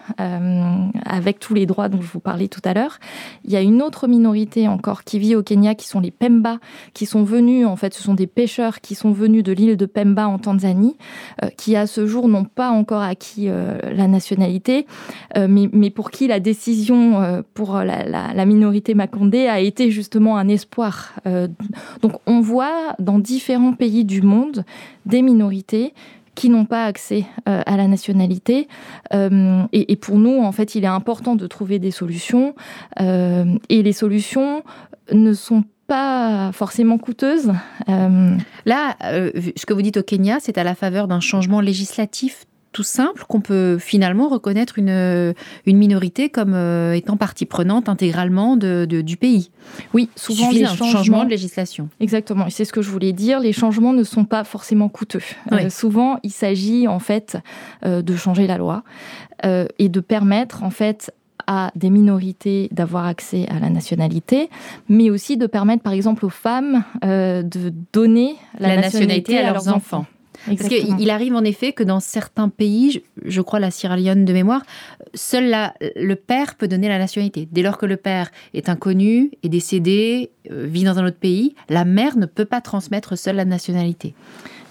avec 1.06 1.40
tous 1.40 1.54
les 1.54 1.66
droits 1.66 1.90
dont 1.90 2.02
je 2.02 2.08
vous 2.08 2.20
parlais 2.20 2.48
tout 2.48 2.62
à 2.66 2.74
l'heure. 2.74 3.00
Il 3.46 3.52
y 3.52 3.56
a 3.56 3.62
une 3.62 3.82
autre 3.82 4.08
minorité 4.08 4.68
encore 4.68 5.04
qui 5.04 5.20
vit 5.20 5.36
au 5.36 5.44
Kenya, 5.44 5.76
qui 5.76 5.88
sont 5.88 6.00
les 6.00 6.12
Pemba, 6.12 6.60
qui 6.94 7.06
sont 7.06 7.24
venus, 7.24 7.66
en 7.66 7.76
fait, 7.76 7.94
ce 7.94 8.04
sont 8.04 8.14
des 8.14 8.28
pêcheurs 8.28 8.82
qui 8.82 8.96
sont 8.96 9.12
venus 9.12 9.44
de 9.44 9.52
l'île 9.52 9.78
de 9.78 9.86
Pemba 9.86 10.28
en 10.28 10.40
Tanzanie, 10.40 10.98
qui 11.58 11.76
à 11.76 11.88
ce 11.88 12.06
jour 12.06 12.28
n'ont 12.28 12.46
pas 12.46 12.70
encore 12.70 13.02
acquis 13.02 13.48
la 13.48 14.08
nationalité, 14.08 14.86
mais, 15.36 15.70
mais, 15.72 15.90
pour 15.90 16.12
qui 16.12 16.28
la 16.28 16.40
décision 16.40 17.44
pour 17.54 17.78
la, 17.78 18.04
la, 18.04 18.33
la 18.34 18.46
minorité 18.46 18.94
Makondé 18.94 19.48
a 19.48 19.60
été 19.60 19.92
justement 19.92 20.38
un 20.38 20.48
espoir. 20.48 21.14
Euh, 21.28 21.48
donc 22.02 22.14
on 22.26 22.42
voit 22.42 22.96
dans 23.00 23.20
différents 23.20 23.74
pays 23.74 24.06
du 24.06 24.22
monde 24.22 24.66
des 25.06 25.22
minorités 25.22 25.94
qui 26.36 26.50
n'ont 26.50 26.66
pas 26.66 26.86
accès 26.86 27.26
euh, 27.48 27.62
à 27.66 27.78
la 27.78 27.88
nationalité. 27.88 28.68
Euh, 29.14 29.64
et, 29.72 29.96
pour 29.96 30.18
nous, 30.18 30.42
en 30.42 30.52
fait, 30.52 30.74
il 30.74 30.84
est 30.84 30.88
important 30.88 31.36
de 31.36 31.46
trouver 31.46 31.78
des 31.78 31.92
solutions. 31.92 32.56
et 33.00 33.84
les 33.84 33.94
solutions 33.94 34.64
ne 35.12 35.34
sont 35.34 35.64
pas 35.86 36.52
forcément 36.54 36.98
coûteuses. 36.98 37.52
Là, 37.88 38.98
ce 39.00 39.66
que 39.66 39.74
vous 39.74 39.84
dites 39.84 39.98
au 39.98 40.04
Kenya, 40.04 40.38
c'est 40.40 40.58
à 40.58 40.64
la 40.64 40.74
faveur 40.74 41.08
d'un 41.08 41.20
changement 41.20 41.62
législatif 41.62 42.46
tout 42.74 42.84
simple 42.84 43.24
qu'on 43.30 43.40
peut 43.40 43.78
finalement 43.80 44.28
reconnaître 44.28 44.78
une, 44.78 44.90
euh, 44.90 45.34
une 45.66 45.78
minorité 45.78 46.30
comme 46.30 46.54
euh, 46.54 46.94
étant 46.94 47.16
partie 47.16 47.46
prenante 47.46 47.88
intégralement 47.88 48.58
de, 48.58 48.86
du 48.86 49.16
pays. 49.16 49.52
Oui, 49.94 50.10
souvent 50.16 50.52
les 50.52 50.66
changements, 50.66 51.24
de 51.24 51.30
législation. 51.30 51.88
Exactement, 52.02 52.48
c'est 52.50 52.66
ce 52.66 52.74
que 52.74 52.82
je 52.82 52.90
voulais 52.90 53.14
dire. 53.14 53.40
Les 53.40 53.54
changements 53.54 53.94
ne 53.94 54.04
sont 54.04 54.26
pas 54.26 54.44
forcément 54.44 54.90
coûteux. 54.90 55.22
Euh, 55.52 55.70
souvent, 55.70 56.20
il 56.24 56.32
s'agit 56.32 56.88
en 56.88 57.00
fait 57.00 57.38
de 57.86 58.16
changer 58.16 58.48
la 58.48 58.58
loi 58.58 58.84
et 59.44 59.90
de 59.90 60.00
permettre 60.00 60.64
en 60.64 60.70
fait 60.70 61.14
à 61.46 61.72
des 61.76 61.90
minorités 61.90 62.70
d'avoir 62.72 63.06
accès 63.06 63.46
à 63.50 63.60
la 63.60 63.70
nationalité, 63.70 64.50
mais 64.90 65.10
aussi 65.10 65.38
de 65.38 65.46
permettre 65.46 65.84
par 65.84 65.94
exemple 65.94 66.26
aux 66.26 66.30
femmes 66.30 66.84
de 67.04 67.74
donner 67.92 68.36
la, 68.60 68.78
nationalité, 68.78 69.38
à 69.38 69.52
leurs 69.52 69.68
enfants. 69.68 70.06
Parce 70.46 70.68
qu'il 70.68 71.10
arrive 71.10 71.36
en 71.36 71.44
effet 71.44 71.74
que 71.74 71.84
dans 71.84 72.00
certains 72.00 72.50
pays, 72.50 73.04
je, 73.24 73.42
crois 73.42 73.60
la 73.60 73.72
Sierra 73.72 73.98
Leone 73.98 74.26
de 74.26 74.34
mémoire, 74.34 74.64
seul 75.14 75.56
le 75.96 76.16
père 76.16 76.56
peut 76.56 76.68
donner 76.68 76.88
la 76.88 77.00
nationalité. 77.00 77.48
Dès 77.52 77.62
lors 77.62 77.78
que 77.78 77.86
le 77.86 77.98
père 77.98 78.32
est 78.54 78.70
inconnu, 78.70 79.32
est 79.44 79.50
décédé, 79.50 80.32
euh, 80.52 80.66
vit 80.66 80.84
dans 80.84 81.00
un 81.00 81.06
autre 81.06 81.18
pays, 81.18 81.56
la 81.70 81.86
mère 81.86 82.18
ne 82.18 82.26
peut 82.26 82.46
pas 82.46 82.62
transmettre 82.62 83.18
seule 83.18 83.38
la 83.38 83.46
nationalité. 83.46 84.14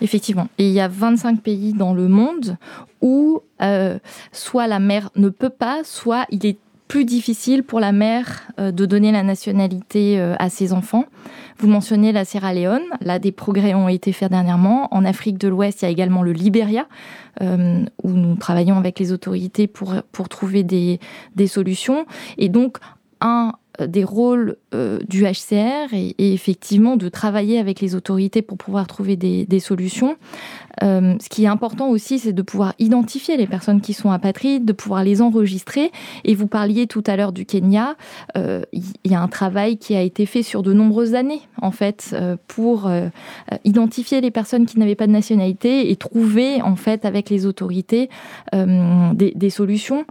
Effectivement. 0.00 0.48
Et 0.58 0.66
il 0.66 0.72
y 0.72 0.80
a 0.80 0.88
25 0.88 1.40
pays 1.40 1.72
dans 1.72 1.94
le 1.94 2.08
monde 2.08 2.56
où 3.00 3.40
euh, 3.62 3.98
soit 4.32 4.66
la 4.66 4.80
mère 4.80 5.10
ne 5.16 5.28
peut 5.28 5.50
pas, 5.50 5.82
soit 5.84 6.26
il 6.30 6.44
est 6.44 6.58
plus 6.92 7.06
difficile 7.06 7.62
pour 7.62 7.80
la 7.80 7.90
mère 7.90 8.42
euh, 8.60 8.70
de 8.70 8.84
donner 8.84 9.12
la 9.12 9.22
nationalité 9.22 10.20
à 10.38 10.50
ses 10.50 10.74
enfants. 10.74 11.06
Vous 11.56 11.66
mentionnez 11.66 12.12
la 12.12 12.26
Sierra 12.26 12.52
Leone, 12.52 12.82
là 13.00 13.18
des 13.18 13.32
progrès 13.32 13.72
ont 13.72 13.88
été 13.88 14.12
faits 14.12 14.30
dernièrement. 14.30 14.88
En 14.94 15.06
Afrique 15.06 15.38
de 15.38 15.48
l'Ouest, 15.48 15.80
il 15.80 15.84
y 15.86 15.88
a 15.88 15.90
également 15.90 16.22
le 16.22 16.32
Libéria, 16.32 16.86
où 17.40 18.10
nous 18.10 18.34
travaillons 18.34 18.76
avec 18.76 18.98
les 18.98 19.10
autorités 19.10 19.66
pour, 19.66 19.94
pour 20.12 20.28
trouver 20.28 20.64
des, 20.64 21.00
des 21.34 21.46
solutions. 21.46 22.04
Et 22.36 22.50
donc, 22.50 22.76
un 23.22 23.48
euh, 23.48 23.52
des 23.80 24.04
rôles 24.04 24.56
euh, 24.74 24.98
du 25.08 25.24
HCR 25.24 25.92
et, 25.92 26.14
effectivement 26.18 26.96
de 26.96 27.08
travailler 27.08 27.58
avec 27.58 27.80
les 27.80 27.94
autorités 27.94 28.42
pour 28.42 28.58
pouvoir 28.58 28.86
trouver 28.86 29.16
des, 29.16 29.60
solutions. 29.60 30.16
Euh, 30.82 31.14
ce 31.20 31.28
qui 31.28 31.44
est 31.44 31.48
important 31.48 31.88
aussi, 31.88 32.18
c'est 32.18 32.32
de 32.32 32.42
pouvoir 32.42 32.74
identifier 32.78 33.36
les 33.36 33.46
personnes 33.46 33.80
qui 33.80 33.92
sont 33.92 34.10
apatrides, 34.10 34.64
de 34.64 34.72
pouvoir 34.72 35.04
les 35.04 35.22
enregistrer. 35.22 35.90
Et 36.24 36.34
vous 36.34 36.46
parliez 36.46 36.86
tout 36.86 37.04
à 37.06 37.16
l'heure 37.16 37.32
du 37.32 37.46
Kenya. 37.46 37.96
Il 38.34 38.82
y 39.04 39.14
a 39.14 39.20
un 39.20 39.28
travail 39.28 39.76
qui 39.76 39.94
a 39.94 40.02
été 40.02 40.26
fait 40.26 40.42
sur 40.42 40.62
de 40.62 40.72
nombreuses 40.72 41.14
années, 41.14 41.42
en 41.60 41.70
fait, 41.70 42.16
pour 42.48 42.90
identifier 43.64 44.20
les 44.20 44.30
personnes 44.30 44.66
qui 44.66 44.78
n'avaient 44.78 44.94
pas 44.94 45.06
de 45.06 45.12
nationalité 45.12 45.90
et 45.90 45.96
trouver, 45.96 46.62
en 46.62 46.76
fait, 46.76 47.04
avec 47.04 47.30
les 47.30 47.46
autorités, 47.46 48.08
des 48.52 49.50
solutions. 49.50 50.04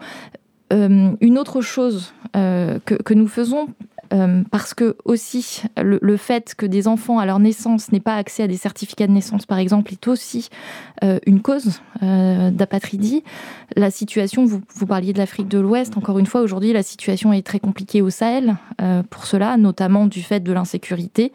Euh, 0.71 1.11
une 1.19 1.37
autre 1.37 1.61
chose 1.61 2.13
euh, 2.35 2.79
que, 2.85 3.13
nous 3.13 3.27
faisons, 3.27 3.67
euh, 4.13 4.43
parce 4.51 4.73
que 4.73 4.95
aussi 5.05 5.63
le, 5.77 6.17
fait 6.17 6.55
que 6.55 6.65
des 6.65 6.87
enfants 6.87 7.19
à 7.19 7.25
leur 7.25 7.39
naissance 7.39 7.91
n'aient 7.91 7.99
pas 7.99 8.15
accès 8.15 8.43
à 8.43 8.47
des 8.47 8.57
certificats 8.57 9.07
de 9.07 9.11
naissance, 9.11 9.45
par 9.45 9.57
exemple, 9.57 9.91
est 9.91 10.07
aussi 10.07 10.49
une 11.25 11.41
cause 11.41 11.81
d'apatridie. 12.01 13.23
La 13.75 13.89
situation, 13.89 14.45
vous, 14.45 14.85
parliez 14.85 15.13
de 15.13 15.17
l'Afrique 15.17 15.47
de 15.47 15.59
l'Ouest, 15.59 15.97
encore 15.97 16.19
une 16.19 16.25
fois, 16.25 16.41
aujourd'hui, 16.41 16.73
la 16.73 16.83
situation 16.83 17.33
est 17.33 17.45
très 17.45 17.59
compliquée 17.59 18.01
au 18.01 18.09
Sahel 18.09 18.55
pour 19.09 19.25
cela, 19.25 19.57
notamment 19.57 20.05
du 20.05 20.21
fait 20.21 20.41
de 20.41 20.53
l'insécurité 20.53 21.31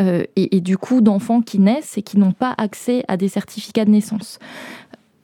et, 0.00 0.56
et, 0.56 0.60
du 0.60 0.78
coup 0.78 1.00
d'enfants 1.00 1.40
qui 1.40 1.58
naissent 1.58 1.98
et 1.98 2.02
qui 2.02 2.18
n'ont 2.18 2.32
pas 2.32 2.54
accès 2.58 3.04
à 3.08 3.16
des 3.16 3.28
certificats 3.28 3.84
de 3.84 3.90
naissance 3.90 4.38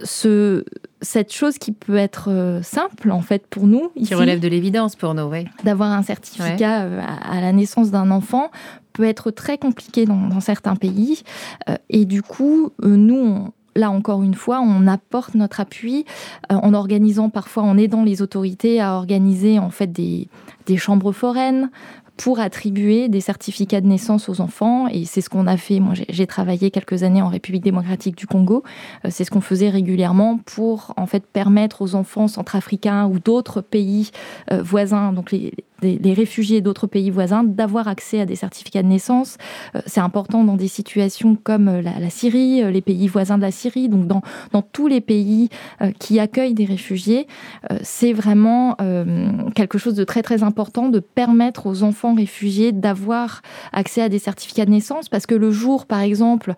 ce, 0.03 0.65
cette 1.01 1.33
chose 1.33 1.59
qui 1.59 1.73
peut 1.73 1.97
être 1.97 2.29
euh, 2.31 2.63
simple 2.63 3.11
en 3.11 3.21
fait 3.21 3.47
pour 3.47 3.67
nous. 3.67 3.91
Qui 4.03 4.15
relève 4.15 4.41
de 4.41 4.49
l'évidence 4.49 4.97
pour 4.97 5.15
nous, 5.15 5.25
oui. 5.25 5.47
D'avoir 5.65 5.93
un 5.93 6.03
certificat 6.03 6.83
euh, 6.83 7.01
à, 7.01 7.41
la 7.41 7.53
naissance 7.53 7.91
d'un 7.91 8.11
enfant 8.11 8.51
peut 8.93 9.05
être 9.05 9.31
très 9.31 9.59
compliqué 9.59 10.05
dans, 10.05 10.41
certains 10.41 10.77
pays. 10.77 11.23
Euh, 11.69 11.77
et 11.91 12.05
du 12.05 12.23
coup, 12.23 12.71
nous, 12.83 13.49
là 13.75 13.91
encore 13.91 14.23
une 14.23 14.35
fois, 14.35 14.61
on 14.61 14.87
apporte 14.87 15.35
notre 15.35 15.61
appui 15.61 16.05
en 16.49 16.75
organisant 16.75 17.29
parfois, 17.29 17.65
en 17.65 17.77
aidant 17.77 18.05
les 18.05 18.23
autorités 18.23 18.81
à 18.81 18.95
organiser 18.95 19.59
en 19.59 19.71
fait 19.71 19.91
des, 19.91 20.29
des 20.67 20.77
chambres 20.77 21.13
foraines 21.13 21.71
pour 22.17 22.39
attribuer 22.39 23.09
des 23.09 23.21
certificats 23.21 23.81
de 23.81 23.87
naissance 23.87 24.29
aux 24.29 24.41
enfants. 24.41 24.87
Et 24.89 25.05
c'est 25.05 25.21
ce 25.21 25.29
qu'on 25.29 25.47
a 25.47 25.57
fait. 25.57 25.81
Moi, 25.81 25.95
j'ai 26.09 26.27
travaillé 26.27 26.71
quelques 26.71 27.03
années 27.03 27.23
en 27.23 27.29
République 27.29 27.65
démocratique 27.65 28.17
du 28.17 28.27
Congo. 28.27 28.63
Euh, 29.05 29.09
c'est 29.11 29.25
ce 29.25 29.31
qu'on 29.31 29.41
faisait 29.41 29.71
régulièrement 29.71 30.39
pour 30.39 30.95
en 30.97 31.07
fait 31.07 31.27
permettre 31.27 31.83
aux 31.83 31.95
enfants 31.95 32.29
centrafricains 32.29 33.07
ou 33.07 33.19
d'autres 33.19 33.61
pays 33.61 34.11
euh, 34.53 34.63
voisins, 34.63 35.13
des, 35.85 36.13
réfugiés 36.15 36.61
d'autres 36.61 36.87
pays 36.87 37.11
voisins 37.11 37.45
d'avoir 37.45 37.89
accès 37.89 38.21
à 38.21 38.27
des 38.27 38.37
certificats 38.37 38.83
de 38.83 38.89
naissance. 38.89 39.37
Euh, 39.75 39.81
c'est 39.87 40.01
important 40.01 40.45
dans 40.45 40.57
des 40.57 40.69
situations 40.69 41.37
comme 41.37 41.69
euh, 41.69 41.83
la, 41.83 42.11
Syrie, 42.11 42.63
euh, 42.63 42.71
les 42.71 42.81
pays 42.81 43.09
voisins 43.09 43.37
de 43.37 43.43
la 43.43 43.51
Syrie, 43.51 43.89
donc 43.89 44.07
dans, 44.07 44.23
dans 44.53 44.63
tous 44.63 44.87
les 44.87 45.01
pays 45.01 45.49
qui 45.99 46.19
accueillent 46.19 46.55
des 46.55 46.65
réfugiés. 46.65 47.27
c'est 47.83 48.13
vraiment 48.13 48.77
quelque 49.55 49.79
chose 49.79 49.95
de 49.95 50.05
très 50.05 50.23
très 50.23 50.43
important 50.43 50.89
de 50.89 51.01
permettre 51.01 51.67
aux 51.67 51.83
enfants 51.83 52.15
réfugiés 52.15 52.73
d'avoir 52.73 53.43
accès 53.73 54.03
à 54.03 54.09
des 54.09 54.19
certificats 54.19 54.65
de 54.65 54.71
naissance 54.71 55.09
parce 55.09 55.27
que 55.27 55.35
le 55.35 55.51
jour, 55.51 55.87
par 55.87 56.01
exemple, 56.01 56.55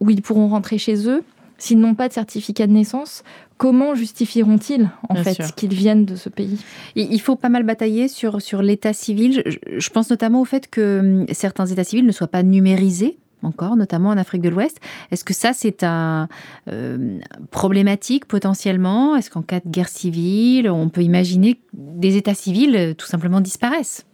où 0.00 0.10
ils 0.10 0.22
pourront 0.22 0.48
rentrer 0.48 0.78
chez 0.78 1.08
eux, 1.08 1.22
s'ils 1.58 1.78
n'ont 1.78 1.94
pas 1.94 2.08
de 2.08 2.12
certificat 2.12 2.66
de 2.66 2.72
naissance, 2.72 3.24
comment 3.58 3.94
justifieront-ils 3.94 4.88
en 5.08 5.16
fait 5.16 5.54
qu'ils 5.56 5.74
viennent 5.74 6.04
de 6.04 6.16
ce 6.16 6.28
pays? 6.28 6.58
Il 6.94 7.20
faut 7.20 7.36
pas 7.36 7.48
mal 7.48 7.64
batailler 7.64 8.08
sur, 8.08 8.40
sur 8.40 8.62
l'état 8.62 8.92
civil. 8.92 9.42
Je, 9.46 9.90
pense 9.90 10.08
notamment 10.10 10.40
au 10.40 10.44
fait 10.44 10.70
que 10.70 11.00
hum, 11.00 11.26
certains 11.32 11.66
états 11.66 11.84
civils 11.84 12.06
ne 12.06 12.12
soient 12.12 12.28
pas 12.28 12.42
numérisés 12.42 13.18
encore, 13.42 13.76
notamment 13.76 14.10
en 14.10 14.16
Afrique 14.16 14.42
de 14.42 14.48
l'Ouest. 14.48 14.78
Est-ce 15.10 15.24
que 15.24 15.34
ça, 15.34 15.52
c'est 15.52 15.84
un 15.84 16.28
euh, 16.68 17.18
problématique 17.50 18.24
potentiellement? 18.24 19.16
Est-ce 19.16 19.30
qu'en 19.30 19.42
cas 19.42 19.60
de 19.60 19.68
guerre 19.68 19.88
civile, 19.88 20.70
on 20.70 20.88
peut 20.88 21.02
imaginer 21.02 21.54
que 21.54 21.60
des 21.72 22.16
états 22.16 22.34
civils 22.34 22.76
euh, 22.76 22.94
tout 22.94 23.06
simplement 23.06 23.40
disparaissent? 23.40 24.04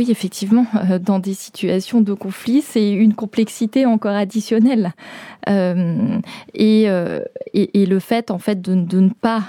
Oui, 0.00 0.10
effectivement, 0.10 0.64
euh, 0.88 0.98
dans 0.98 1.18
des 1.18 1.34
situations 1.34 2.00
de 2.00 2.14
conflit, 2.14 2.62
c'est 2.62 2.90
une 2.90 3.12
complexité 3.12 3.84
encore 3.84 4.16
additionnelle. 4.16 4.94
Euh, 5.46 6.18
euh, 6.58 7.20
et, 7.52 7.84
le 7.84 7.98
fait, 7.98 8.30
en 8.30 8.38
fait, 8.38 8.62
de, 8.62 8.74
ne 8.74 9.10
pas 9.10 9.42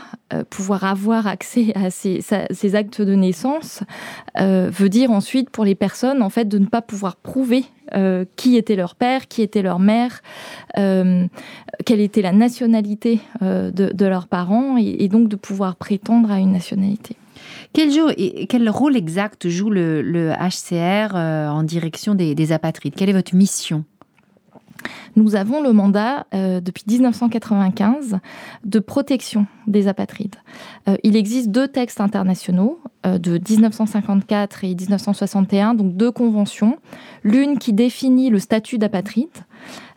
pouvoir 0.50 0.84
avoir 0.84 1.26
accès 1.26 1.72
à 1.76 1.90
ces, 1.90 2.20
ces 2.52 2.76
actes 2.76 3.02
de 3.02 3.16
naissance 3.16 3.82
veut 4.38 4.90
dire 4.90 5.12
ensuite 5.12 5.50
pour 5.50 5.64
les 5.64 5.76
personnes, 5.76 6.22
en 6.22 6.30
fait, 6.30 6.46
de 6.46 6.58
ne 6.58 6.66
pas 6.66 6.82
pouvoir 6.82 7.16
prouver 7.16 7.64
qui 8.36 8.58
était 8.58 8.76
leur 8.76 8.96
père, 8.96 9.28
qui 9.28 9.42
était 9.42 9.62
leur 9.62 9.80
mère, 9.80 10.22
quelle 10.76 12.00
était 12.00 12.22
la 12.22 12.32
nationalité 12.32 13.20
de, 13.42 14.06
leurs 14.06 14.28
parents, 14.28 14.78
et, 14.78 15.08
donc 15.08 15.28
de 15.28 15.36
pouvoir 15.36 15.76
prétendre 15.76 16.32
à 16.32 16.40
une 16.40 16.54
nationalité. 16.54 17.16
Quel, 17.74 18.70
rôle 18.70 18.96
exact 18.96 19.48
joue 19.50 19.70
le, 19.70 20.32
HCR 20.32 21.16
euh, 21.16 21.48
en 21.48 21.64
direction 21.64 22.16
des, 22.16 22.52
apatrides? 22.52 22.96
Quelle 22.96 23.10
est 23.10 23.14
votre 23.14 23.36
mission? 23.36 23.86
Nous 25.16 25.36
avons 25.36 25.62
le 25.62 25.74
mandat 25.74 26.26
euh, 26.34 26.62
depuis 26.62 26.84
1995 26.88 28.20
de 28.64 28.80
protection 28.80 29.46
des 29.68 29.88
apatrides. 29.88 30.36
Euh, 30.88 30.98
il 31.04 31.16
existe 31.16 31.50
deux 31.50 31.68
textes 31.68 32.02
internationaux 32.02 32.80
de 33.04 33.40
1954 33.50 34.64
et 34.64 34.76
1961, 34.76 35.74
donc 35.74 35.98
deux 35.98 36.12
conventions. 36.12 36.78
L'une 37.24 37.58
qui 37.58 37.74
définit 37.74 38.30
le 38.30 38.38
statut 38.38 38.78
d'apatride 38.78 39.30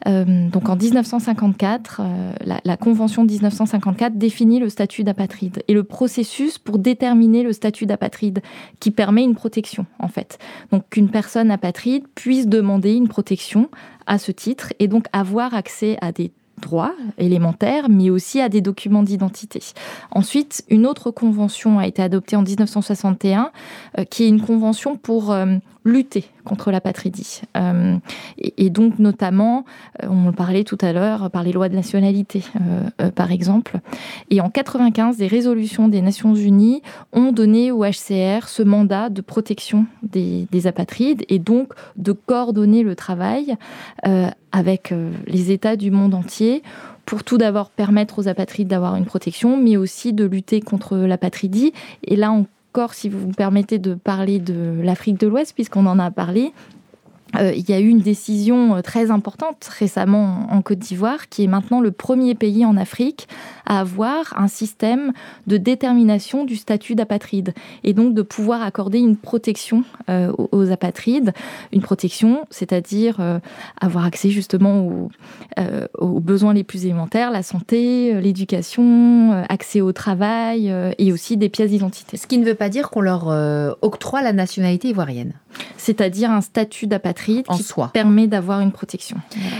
euh, 0.06 0.48
donc 0.48 0.68
en 0.68 0.76
1954, 0.76 2.00
euh, 2.00 2.32
la, 2.64 2.76
Convention 2.76 3.24
de 3.24 3.30
1954 3.30 4.18
définit 4.18 4.58
le 4.58 4.68
statut 4.68 5.04
d'apatride 5.04 5.62
et 5.68 5.74
le 5.74 5.84
processus 5.84 6.58
pour 6.58 6.78
déterminer 6.78 7.42
le 7.42 7.52
statut 7.52 7.86
d'apatride 7.86 8.42
qui 8.80 8.90
permet 8.90 9.22
une 9.22 9.34
protection 9.34 9.86
en 9.98 10.08
fait. 10.08 10.38
Donc 10.70 10.88
qu'une 10.90 11.08
personne 11.08 11.50
apatride 11.50 12.04
puisse 12.14 12.46
demander 12.46 12.94
une 12.94 13.08
protection 13.08 13.70
à 14.06 14.18
ce 14.18 14.32
titre 14.32 14.72
et 14.80 14.88
donc 14.88 15.03
avoir 15.12 15.54
accès 15.54 15.96
à 16.00 16.12
des 16.12 16.32
droits 16.58 16.94
élémentaires, 17.18 17.88
mais 17.88 18.10
aussi 18.10 18.40
à 18.40 18.48
des 18.48 18.60
documents 18.60 19.02
d'identité. 19.02 19.60
Ensuite, 20.10 20.64
une 20.68 20.86
autre 20.86 21.10
convention 21.10 21.78
a 21.78 21.86
été 21.86 22.02
adoptée 22.02 22.36
en 22.36 22.42
1961, 22.42 23.50
euh, 23.98 24.04
qui 24.04 24.24
est 24.24 24.28
une 24.28 24.40
convention 24.40 24.96
pour 24.96 25.32
euh, 25.32 25.56
lutter 25.84 26.24
contre 26.44 26.70
l'apatridie. 26.70 27.42
Euh, 27.56 27.96
et, 28.38 28.70
donc, 28.70 28.98
notamment, 28.98 29.64
on 30.02 30.32
parlait 30.32 30.64
tout 30.64 30.78
à 30.80 30.92
l'heure 30.92 31.30
par 31.30 31.42
les 31.42 31.52
lois 31.52 31.68
de 31.68 31.74
nationalité, 31.74 32.42
par 33.14 33.32
exemple. 33.32 33.78
Et 34.30 34.40
en 34.40 34.50
95, 34.50 35.16
des 35.16 35.26
résolutions 35.26 35.88
des 35.88 36.02
Nations 36.02 36.34
Unies 36.34 36.82
ont 37.12 37.32
donné 37.32 37.70
au 37.70 37.84
HCR 37.84 38.48
ce 38.48 38.62
mandat 38.62 39.10
de 39.10 39.20
protection 39.20 39.86
des, 40.02 40.46
des 40.50 40.66
apatrides 40.66 41.24
et 41.28 41.38
donc 41.38 41.72
de 41.96 42.12
coordonner 42.12 42.82
le 42.82 42.96
travail 42.96 43.56
avec 44.54 44.92
euh, 44.92 45.10
les 45.26 45.50
États 45.50 45.74
du 45.74 45.90
monde 45.90 46.14
entier 46.14 46.62
pour 47.06 47.24
tout 47.24 47.38
d'abord 47.38 47.70
permettre 47.70 48.20
aux 48.20 48.28
apatrides 48.28 48.68
d'avoir 48.68 48.94
une 48.94 49.04
protection, 49.04 49.56
mais 49.56 49.76
aussi 49.76 50.12
de 50.12 50.24
lutter 50.24 50.60
contre 50.60 50.96
l'apatridie. 50.96 51.72
Et 52.04 52.14
là 52.14 52.30
encore, 52.74 52.92
si 52.94 53.08
vous 53.08 53.28
me 53.28 53.32
permettez 53.32 53.78
de 53.78 53.94
parler 53.94 54.40
de 54.40 54.80
l'Afrique 54.82 55.20
de 55.20 55.28
l'Ouest, 55.28 55.54
puisqu'on 55.54 55.86
en 55.86 56.00
a 56.00 56.10
parlé, 56.10 56.52
il 57.40 57.68
y 57.68 57.72
a 57.72 57.80
eu 57.80 57.88
une 57.88 58.00
décision 58.00 58.76
euh, 58.76 58.80
très 58.80 59.10
importante 59.10 59.68
récemment 59.78 60.46
en 60.50 60.62
Côte 60.62 60.78
d'Ivoire, 60.78 61.28
qui 61.28 61.44
est 61.44 61.46
maintenant 61.46 61.80
le 61.80 61.90
premier 61.90 62.34
pays 62.34 62.64
en 62.64 62.76
Afrique 62.76 63.28
à 63.66 63.80
avoir 63.80 64.34
un 64.36 64.48
système 64.48 65.12
de 65.46 65.56
détermination 65.56 66.44
du 66.44 66.56
statut 66.56 66.94
d'apatride 66.94 67.54
et 67.82 67.92
donc 67.92 68.14
de 68.14 68.22
pouvoir 68.22 68.62
accorder 68.62 68.98
une 68.98 69.16
protection 69.16 69.84
euh, 70.10 70.32
aux 70.52 70.70
apatrides, 70.70 71.32
une 71.72 71.80
protection, 71.80 72.46
c'est-à-dire 72.50 73.40
avoir 73.80 74.04
accès 74.04 74.30
justement 74.30 74.86
aux, 74.86 75.10
aux, 75.98 76.20
besoins 76.20 76.52
les 76.52 76.64
plus 76.64 76.84
élémentaires, 76.84 77.30
la 77.30 77.42
santé, 77.42 78.20
l'éducation, 78.20 79.44
accès 79.48 79.80
au 79.80 79.92
travail 79.92 80.72
et 80.98 81.12
aussi 81.12 81.36
des 81.36 81.48
pièces 81.48 81.70
d'identité. 81.70 82.16
Ce 82.16 82.26
qui 82.26 82.38
ne 82.38 82.44
veut 82.44 82.54
pas 82.54 82.68
dire 82.68 82.90
qu'on 82.90 83.00
leur 83.00 83.28
octroie 83.82 84.22
la 84.22 84.32
nationalité 84.32 84.88
ivoirienne 84.88 85.32
c'est-à-dire 85.76 86.30
un 86.30 86.40
statut 86.40 86.86
d'apatride 86.86 87.23
qui 87.24 87.62
soi. 87.62 87.90
permet 87.92 88.26
d'avoir 88.26 88.60
une 88.60 88.72
protection. 88.72 89.16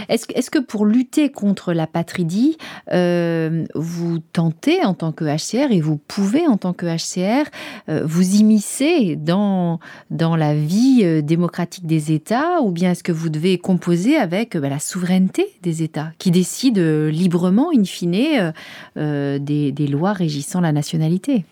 Est-ce 0.09 0.49
que 0.49 0.59
pour 0.59 0.85
lutter 0.85 1.29
contre 1.29 1.73
l'apatridie, 1.73 2.57
euh, 2.91 3.65
vous 3.75 4.19
tentez 4.19 4.83
en 4.83 4.93
tant 4.93 5.11
que 5.11 5.25
HCR 5.25 5.71
et 5.71 5.81
vous 5.81 5.97
pouvez 5.97 6.47
en 6.47 6.57
tant 6.57 6.73
que 6.73 6.85
HCR 6.85 7.49
euh, 7.89 8.03
vous 8.05 8.35
immiscer 8.35 9.15
dans, 9.15 9.79
dans 10.11 10.35
la 10.35 10.55
vie 10.55 11.01
euh, 11.03 11.21
démocratique 11.21 11.85
des 11.85 12.11
États 12.11 12.61
ou 12.61 12.71
bien 12.71 12.91
est-ce 12.91 13.03
que 13.03 13.11
vous 13.11 13.29
devez 13.29 13.57
composer 13.57 14.17
avec 14.17 14.57
bah, 14.57 14.69
la 14.69 14.79
souveraineté 14.79 15.47
des 15.61 15.83
États 15.83 16.11
qui 16.19 16.31
décident 16.31 16.81
librement, 17.09 17.69
in 17.75 17.83
fine, 17.83 18.53
des, 18.95 19.71
des 19.71 19.87
lois 19.87 20.13
régissant 20.13 20.61
la 20.61 20.71
nationalité? 20.71 21.45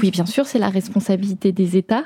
Oui, 0.00 0.10
bien 0.10 0.24
sûr, 0.24 0.46
c'est 0.46 0.58
la 0.58 0.70
responsabilité 0.70 1.52
des 1.52 1.76
États, 1.76 2.04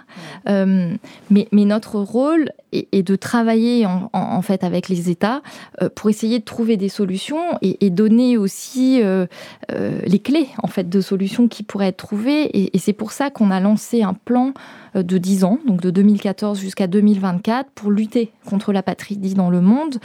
euh, 0.48 0.94
mais, 1.30 1.46
notre 1.52 1.98
rôle 1.98 2.50
est, 2.72 3.02
de 3.02 3.16
travailler 3.16 3.86
en, 3.86 4.42
fait 4.42 4.64
avec 4.64 4.88
les 4.88 5.10
États 5.10 5.42
euh, 5.82 5.88
pour 5.94 6.10
essayer 6.10 6.38
de 6.38 6.44
trouver 6.44 6.76
des 6.76 6.88
solutions 6.88 7.58
et, 7.62 7.90
donner 7.90 8.36
aussi 8.36 9.00
euh, 9.02 9.26
les 9.68 10.18
clés 10.18 10.48
en 10.62 10.66
fait 10.66 10.88
de 10.88 11.00
solutions 11.00 11.48
qui 11.48 11.62
pourraient 11.62 11.88
être 11.88 11.96
trouvées. 11.96 12.42
Et, 12.42 12.76
et 12.76 12.78
c'est 12.78 12.92
pour 12.92 13.12
ça 13.12 13.30
qu'on 13.30 13.50
a 13.50 13.60
lancé 13.60 14.02
un 14.02 14.14
plan 14.14 14.52
de 14.94 15.18
10 15.18 15.44
ans, 15.44 15.58
donc 15.66 15.82
de 15.82 15.90
2014 15.90 16.58
jusqu'à 16.58 16.86
2024, 16.86 17.70
pour 17.70 17.90
lutter 17.90 18.32
contre 18.46 18.72
l'apatridie 18.72 19.34
dans 19.34 19.50
le 19.50 19.60
monde, 19.60 19.96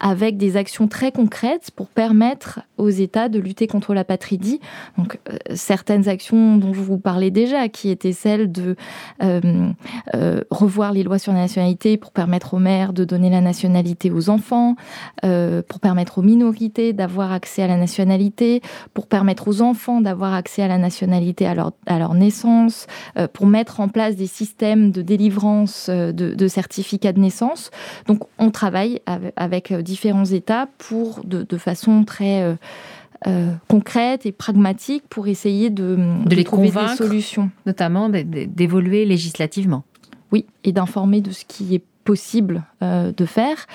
avec 0.00 0.38
des 0.38 0.56
actions 0.56 0.88
très 0.88 1.12
concrètes 1.12 1.70
pour 1.74 1.88
permettre 1.88 2.60
aux 2.78 2.88
États 2.88 3.28
de 3.28 3.38
lutter 3.38 3.66
contre 3.66 3.92
l'apatridie. 3.92 4.60
Donc 4.96 5.18
certaines 5.54 6.08
actions 6.08 6.56
dont 6.56 6.72
je 6.72 6.80
vous 6.80 6.98
parlais 6.98 7.27
déjà, 7.30 7.68
qui 7.68 7.90
était 7.90 8.12
celle 8.12 8.50
de 8.52 8.76
euh, 9.22 9.70
euh, 10.14 10.40
revoir 10.50 10.92
les 10.92 11.02
lois 11.02 11.18
sur 11.18 11.32
la 11.32 11.40
nationalité 11.40 11.96
pour 11.96 12.12
permettre 12.12 12.54
aux 12.54 12.58
mères 12.58 12.92
de 12.92 13.04
donner 13.04 13.30
la 13.30 13.40
nationalité 13.40 14.10
aux 14.10 14.30
enfants, 14.30 14.76
euh, 15.24 15.62
pour 15.66 15.80
permettre 15.80 16.18
aux 16.18 16.22
minorités 16.22 16.92
d'avoir 16.92 17.32
accès 17.32 17.62
à 17.62 17.66
la 17.66 17.76
nationalité, 17.76 18.62
pour 18.94 19.06
permettre 19.06 19.48
aux 19.48 19.62
enfants 19.62 20.00
d'avoir 20.00 20.34
accès 20.34 20.62
à 20.62 20.68
la 20.68 20.78
nationalité 20.78 21.46
à 21.46 21.54
leur, 21.54 21.72
à 21.86 21.98
leur 21.98 22.14
naissance, 22.14 22.86
pour 23.32 23.46
mettre 23.46 23.80
en 23.80 23.88
place 23.88 24.16
des 24.16 24.26
systèmes 24.26 24.90
de 24.90 25.02
délivrance 25.02 25.88
de, 25.90 26.48
certificats 26.48 27.12
de 27.12 27.20
naissance. 27.20 27.70
Donc 28.06 28.20
on 28.38 28.50
travaille 28.50 29.00
avec, 29.36 29.72
différents 29.72 30.24
États 30.24 30.68
pour, 30.78 31.20
de, 31.24 31.42
de 31.42 31.56
façon 31.56 32.04
très... 32.04 32.56
Euh, 33.26 33.52
concrètes 33.66 34.26
et 34.26 34.32
pragmatiques 34.32 35.02
pour 35.08 35.26
essayer 35.26 35.70
de, 35.70 35.98
de, 36.24 36.36
les 36.36 36.44
trouver 36.44 36.70
des 36.70 36.96
solutions. 36.96 37.50
Notamment 37.66 38.08
d'évoluer 38.08 39.04
législativement. 39.04 39.84
Oui, 40.30 40.46
et 40.62 40.72
d'informer 40.72 41.20
de 41.20 41.32
ce 41.32 41.44
qui 41.44 41.74
est 41.74 41.82
possible 42.04 42.62
euh, 42.82 43.12
de 43.14 43.26
faire. 43.26 43.66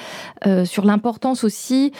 Euh, 0.47 0.63
sur 0.65 0.85
l'importance 0.85 1.43
aussi, 1.43 1.91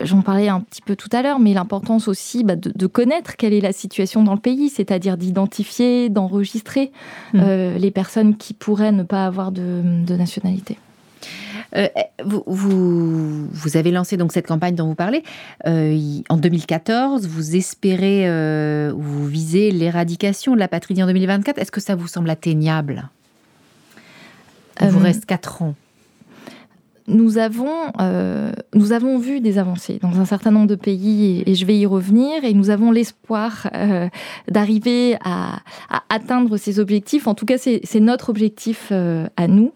j'en 0.00 0.20
parlais 0.20 0.48
un 0.48 0.60
petit 0.60 0.82
peu 0.82 0.94
tout 0.94 1.08
à 1.12 1.22
l'heure, 1.22 1.40
mais 1.40 1.54
l'importance 1.54 2.06
aussi 2.06 2.44
bah, 2.44 2.54
de, 2.56 2.86
connaître 2.86 3.36
quelle 3.36 3.54
est 3.54 3.60
la 3.60 3.72
situation 3.72 4.22
dans 4.22 4.34
le 4.34 4.40
pays, 4.40 4.68
c'est-à-dire 4.68 5.16
d'identifier, 5.16 6.10
d'enregistrer 6.10 6.92
mmh. 7.32 7.40
les 7.76 7.90
personnes 7.90 8.36
qui 8.36 8.52
pourraient 8.52 8.92
ne 8.92 9.04
pas 9.04 9.24
avoir 9.24 9.52
de 9.52 10.14
nationalité. 10.14 10.76
Euh, 11.76 11.88
vous, 12.24 12.42
vous, 12.46 13.76
avez 13.76 13.90
lancé 13.90 14.16
donc 14.16 14.32
cette 14.32 14.46
campagne 14.46 14.74
dont 14.74 14.86
vous 14.86 14.94
parlez 14.94 15.22
euh, 15.66 16.20
en 16.28 16.36
2014. 16.36 17.26
Vous 17.26 17.56
espérez, 17.56 18.28
euh, 18.28 18.92
vous 18.96 19.26
visez 19.26 19.70
l'éradication 19.70 20.54
de 20.54 20.58
la 20.58 20.68
patrie 20.68 21.02
en 21.02 21.06
2024. 21.06 21.58
Est-ce 21.58 21.72
que 21.72 21.80
ça 21.80 21.94
vous 21.94 22.08
semble 22.08 22.30
atteignable? 22.30 23.08
Il 24.80 24.88
vous 24.88 24.98
reste 24.98 25.26
4 25.26 25.62
ans. 25.62 25.74
Nous 27.06 27.38
avons, 27.38 27.92
nous 28.72 28.92
avons 28.92 29.18
vu 29.18 29.40
des 29.40 29.58
avancées 29.58 29.98
dans 30.00 30.20
un 30.20 30.24
certain 30.24 30.52
nombre 30.52 30.68
de 30.68 30.76
pays 30.76 31.42
et, 31.44 31.54
je 31.54 31.66
vais 31.66 31.76
y 31.76 31.84
revenir 31.84 32.44
et 32.44 32.54
nous 32.54 32.70
avons 32.70 32.92
l'espoir 32.92 33.68
d'arriver 34.48 35.16
à, 35.22 35.58
à, 35.90 36.02
atteindre 36.08 36.56
ces 36.56 36.78
objectifs. 36.78 37.26
En 37.26 37.34
tout 37.34 37.46
cas, 37.46 37.58
c'est 37.58 38.00
notre 38.00 38.30
objectif 38.30 38.90
à 38.92 39.48
nous. 39.48 39.74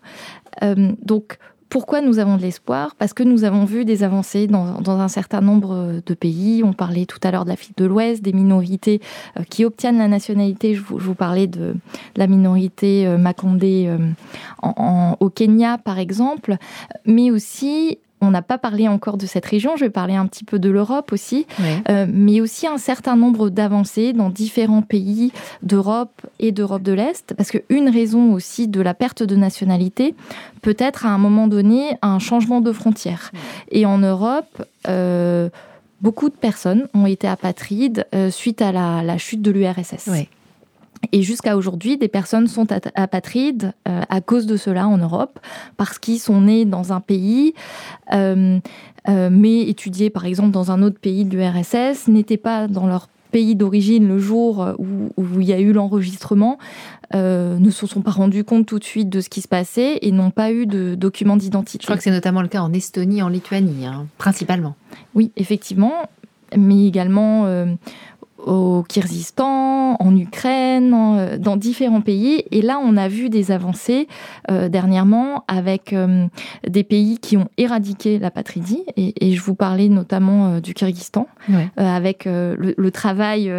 donc, 1.03 1.39
pourquoi 1.69 2.01
nous 2.01 2.19
avons 2.19 2.37
de 2.37 2.43
l'espoir? 2.43 2.95
Parce 2.97 3.13
que 3.13 3.23
nous 3.23 3.45
avons 3.45 3.65
vu 3.65 3.85
des 3.85 4.03
avancées 4.03 4.47
dans, 4.47 4.81
un 4.89 5.09
certain 5.09 5.41
nombre 5.41 6.01
de 6.05 6.15
pays. 6.15 6.63
On 6.65 6.73
parlait 6.73 7.07
tout 7.07 7.19
à 7.23 7.31
l'heure 7.31 7.45
de 7.45 7.51
l'Afrique 7.51 7.77
de 7.77 7.85
l'Ouest, 7.85 8.23
des 8.23 8.33
minorités 8.33 9.01
euh, 9.37 9.43
qui 9.43 9.65
obtiennent 9.65 9.99
la 9.99 10.09
nationalité. 10.09 10.75
Je 10.75 10.83
vous, 10.83 11.15
parlais 11.15 11.47
de, 11.47 11.75
la 12.17 12.27
minorité 12.27 13.07
euh, 13.07 13.19
Makondé 13.19 13.87
euh, 13.89 15.11
au 15.21 15.31
Kenya, 15.31 15.79
par 15.79 15.99
exemple, 15.99 16.57
mais 17.07 17.31
aussi 17.31 17.99
on 18.25 18.31
n'a 18.31 18.43
pas 18.43 18.59
parlé 18.59 18.89
encore 18.89 19.17
de 19.17 19.27
cette 19.27 19.47
région, 19.47 19.77
je 19.77 19.85
vais 19.85 19.91
parler 19.91 20.15
un 20.15 20.27
petit 20.27 20.45
peu 20.45 20.59
de 20.59 20.71
l'Europe 20.71 21.13
aussi, 21.13 21.47
euh, 21.89 22.07
mais 22.09 22.41
aussi 22.41 22.67
un 22.67 22.79
certain 22.79 23.17
nombre 23.17 23.51
d'avancées 23.51 24.13
dans 24.13 24.31
différents 24.31 24.83
pays 24.83 25.33
d'Europe 25.63 26.23
et 26.39 26.53
d'Europe 26.53 26.83
de 26.83 26.93
l'Est, 26.93 27.35
parce 27.37 27.51
qu'une 27.51 27.89
raison 27.89 28.33
aussi 28.33 28.69
de 28.69 28.81
la 28.81 28.95
perte 28.95 29.23
de 29.23 29.37
nationalité 29.37 30.15
peut 30.63 30.77
être 30.79 31.07
à 31.07 31.11
un 31.11 31.19
moment 31.19 31.47
donné 31.47 31.97
un 32.03 32.19
changement 32.19 32.61
de 32.61 32.73
frontière. 32.73 33.31
Et 33.71 33.87
en 33.87 33.99
Europe, 33.99 34.65
euh, 34.89 35.49
beaucoup 36.01 36.29
de 36.29 36.35
personnes 36.35 36.89
ont 36.95 37.07
été 37.07 37.29
apatrides 37.29 38.07
euh, 38.15 38.31
suite 38.31 38.63
à 38.63 38.73
la, 38.73 39.19
chute 39.19 39.43
de 39.43 39.51
l'URSS. 39.51 40.09
Et 41.13 41.23
jusqu'à 41.23 41.57
aujourd'hui, 41.57 41.97
des 41.97 42.09
personnes 42.09 42.47
sont 42.47 42.67
apatrides 42.95 43.73
euh, 43.89 44.03
à 44.09 44.21
cause 44.21 44.47
de 44.47 44.57
cela 44.57 44.89
en 44.89 44.99
Europe, 44.99 45.39
parce 45.77 45.99
qu'ils 45.99 46.21
sont 46.21 46.43
nés 46.43 46.65
dans 46.65 46.93
un 46.93 47.01
pays, 47.01 47.55
euh, 48.13 48.59
euh, 49.09 49.29
mais 49.31 49.63
étudiés 49.63 50.11
par 50.11 50.25
exemple 50.25 50.51
dans 50.51 50.71
un 50.71 50.83
autre 50.83 50.99
pays 50.99 51.25
de 51.25 51.37
l'URSS, 51.37 52.09
n'étaient 52.09 52.37
pas 52.37 52.69
dans 52.69 52.87
leur 52.87 53.09
pays 53.31 53.57
d'origine 53.57 54.07
le 54.07 54.19
jour 54.19 54.75
où, 54.79 55.11
où, 55.17 55.41
il 55.41 55.47
y 55.49 55.53
a 55.53 55.59
eu 55.59 55.73
l'enregistrement, 55.73 56.59
ne 57.13 57.71
se 57.71 57.87
sont 57.87 58.01
pas 58.01 58.13
rendus 58.13 58.45
compte 58.45 58.67
tout 58.67 58.79
de 58.79 58.85
suite 58.85 59.09
de 59.09 59.21
ce 59.21 59.29
qui 59.29 59.41
se 59.41 59.49
passait 59.49 59.99
et 60.03 60.13
n'ont 60.13 60.31
pas 60.31 60.53
eu 60.53 60.67
de 60.67 60.95
documents 60.95 61.37
d'identité. 61.37 61.83
Je 61.83 61.87
crois 61.87 61.97
que 61.97 62.03
c'est 62.03 62.11
notamment 62.11 62.43
le 62.43 62.49
cas 62.49 62.61
en 62.61 62.73
Estonie, 62.73 63.23
en 63.23 63.29
Lituanie, 63.29 63.87
hein, 63.87 64.07
principalement. 64.19 64.77
Oui, 65.17 65.33
effectivement, 65.37 65.95
mais 66.57 66.87
également 66.87 67.47
au 68.47 68.85
Kyrgyzstan, 68.89 69.97
en 69.99 70.17
Ukraine, 70.17 70.93
euh, 70.95 71.39
dans 71.39 71.57
différents 71.57 72.01
pays. 72.01 72.45
Et 72.51 72.63
là, 72.63 72.79
on 72.83 72.97
a 72.97 73.09
vu 73.09 73.31
des 73.31 73.51
avancées 73.51 74.09
euh, 74.51 74.69
dernièrement 74.69 75.45
avec 75.49 75.93
euh, 75.93 76.27
des 76.69 76.85
pays 76.85 77.19
qui 77.19 77.37
ont 77.37 77.49
éradiqué 77.57 78.19
la 78.19 78.31
patridie. 78.31 78.85
Et, 78.97 79.33
je 79.35 79.41
vous 79.41 79.55
parlais 79.55 79.89
notamment 79.89 80.61
du 80.61 80.75
Kyrgyzstan, 80.75 81.27
avec 81.77 82.25
le, 82.27 82.91
travail 82.91 83.51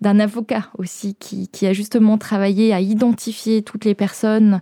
d'un 0.00 0.20
avocat 0.20 0.68
aussi 0.76 1.16
qui, 1.18 1.48
qui, 1.48 1.66
a 1.66 1.72
justement 1.72 2.18
travaillé 2.18 2.72
à 2.72 2.80
identifier 2.80 3.62
toutes 3.62 3.84
les 3.84 3.94
personnes 3.94 4.60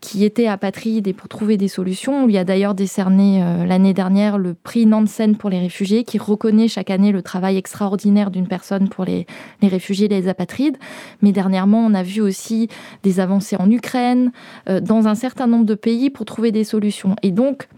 qui 0.00 0.24
étaient 0.24 0.46
apatrides 0.46 1.08
et 1.08 1.12
pour 1.12 1.28
trouver 1.28 1.56
des 1.56 1.66
solutions. 1.66 2.24
On 2.24 2.26
lui 2.26 2.38
a 2.38 2.44
d'ailleurs 2.44 2.74
décerné 2.74 3.42
l'année 3.66 3.94
dernière 3.94 4.38
le 4.38 4.54
prix 4.54 4.86
Nansen 4.86 5.36
pour 5.36 5.50
les 5.50 5.58
réfugiés, 5.58 6.04
qui 6.04 6.18
reconnaît 6.18 6.68
chaque 6.68 6.90
année 6.90 7.10
le 7.10 7.22
travail 7.22 7.56
extraordinaire 7.56 8.30
d'une 8.30 8.46
personne 8.46 8.89
pour 8.90 9.04
les, 9.04 9.26
réfugiés 9.62 10.06
et 10.06 10.08
les 10.08 10.28
apatrides. 10.28 10.76
Mais 11.22 11.32
dernièrement, 11.32 11.84
on 11.84 11.94
a 11.94 12.02
vu 12.02 12.20
aussi 12.20 12.68
des 13.02 13.20
avancées 13.20 13.56
en 13.56 13.70
Ukraine, 13.70 14.32
euh, 14.68 14.80
dans 14.80 15.08
un 15.08 15.14
certain 15.14 15.46
nombre 15.46 15.64
de 15.64 15.74
pays 15.74 16.10
pour 16.10 16.26
trouver 16.26 16.52
des 16.52 16.64
solutions. 16.64 17.16
Et 17.22 17.30
donc, 17.30 17.68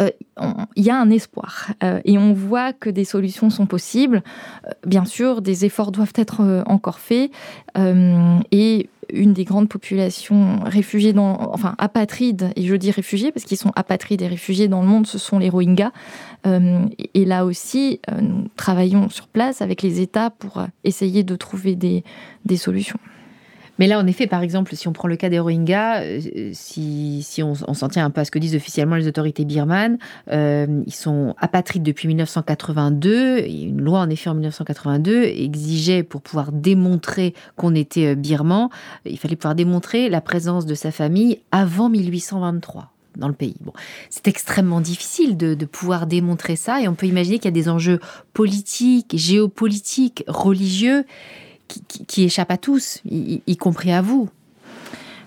euh, 0.00 0.10
il 0.76 0.84
y 0.84 0.90
a 0.90 0.96
un 0.96 1.10
espoir 1.10 1.72
euh, 1.82 2.00
et 2.04 2.18
on 2.18 2.32
voit 2.34 2.72
que 2.72 2.90
des 2.90 3.04
solutions 3.04 3.50
sont 3.50 3.66
possibles. 3.66 4.22
bien 4.86 5.04
sûr, 5.04 5.40
des 5.42 5.64
efforts 5.64 5.90
doivent 5.90 6.12
être 6.16 6.64
encore 6.66 6.98
faits 6.98 7.30
une 9.12 9.32
des 9.32 9.44
grandes 9.44 9.68
populations 9.68 10.60
réfugiées 10.64 11.12
dans, 11.12 11.52
enfin 11.52 11.74
apatrides, 11.78 12.50
et 12.56 12.62
je 12.62 12.74
dis 12.74 12.90
réfugiés 12.90 13.32
parce 13.32 13.44
qu'ils 13.44 13.56
sont 13.56 13.72
apatrides 13.76 14.22
et 14.22 14.28
réfugiés 14.28 14.68
dans 14.68 14.82
le 14.82 14.88
monde, 14.88 15.06
ce 15.06 15.18
sont 15.18 15.38
les 15.38 15.48
Rohingyas. 15.48 15.92
Euh, 16.46 16.86
et 17.14 17.24
là 17.24 17.44
aussi, 17.44 18.00
euh, 18.10 18.20
nous 18.20 18.48
travaillons 18.56 19.08
sur 19.08 19.28
place 19.28 19.62
avec 19.62 19.82
les 19.82 20.00
États 20.00 20.30
pour 20.30 20.64
essayer 20.84 21.22
de 21.22 21.36
trouver 21.36 21.76
des, 21.76 22.04
des 22.44 22.56
solutions. 22.56 22.98
Mais 23.78 23.86
là, 23.86 23.98
en 23.98 24.06
effet, 24.06 24.26
par 24.26 24.42
exemple, 24.42 24.74
si 24.74 24.88
on 24.88 24.92
prend 24.92 25.08
le 25.08 25.16
cas 25.16 25.28
des 25.28 25.38
Rohingyas, 25.38 26.02
euh, 26.02 26.50
si, 26.52 27.42
on, 27.42 27.54
s'en 27.54 27.88
tient 27.88 28.04
un 28.04 28.10
peu 28.10 28.20
à 28.20 28.24
ce 28.24 28.30
que 28.30 28.38
disent 28.38 28.56
officiellement 28.56 28.96
les 28.96 29.08
autorités 29.08 29.44
birmanes, 29.44 29.98
euh, 30.30 30.82
ils 30.86 30.94
sont 30.94 31.34
apatrides 31.38 31.82
depuis 31.82 32.08
1982. 32.08 33.40
une 33.46 33.80
loi, 33.80 34.00
en 34.00 34.10
effet, 34.10 34.30
en 34.30 34.34
1982 34.34 35.22
exigeait, 35.24 36.02
pour 36.02 36.22
pouvoir 36.22 36.52
démontrer 36.52 37.34
qu'on 37.56 37.74
était 37.74 38.12
euh, 38.12 38.14
birman, 38.14 38.68
il 39.04 39.18
fallait 39.18 39.36
pouvoir 39.36 39.54
démontrer 39.54 40.08
la 40.08 40.20
présence 40.20 40.66
de 40.66 40.74
sa 40.74 40.90
famille 40.90 41.40
avant 41.52 41.88
1823 41.88 42.92
dans 43.16 43.28
le 43.28 43.34
pays. 43.34 43.56
C'est 44.10 44.28
extrêmement 44.28 44.80
difficile 44.80 45.36
de, 45.36 45.54
pouvoir 45.64 46.06
démontrer 46.06 46.56
ça 46.56 46.80
et 46.80 46.88
on 46.88 46.94
peut 46.94 47.06
imaginer 47.06 47.38
qu'il 47.38 47.46
y 47.46 47.48
a 47.48 47.50
des 47.50 47.68
enjeux 47.68 47.98
politiques, 48.32 49.16
géopolitiques, 49.16 50.24
religieux 50.28 51.04
qui, 51.68 52.24
échappent 52.24 52.50
à 52.50 52.56
tous, 52.56 53.00
y, 53.04 53.56
compris 53.56 53.92
à 53.92 54.02
vous. 54.02 54.28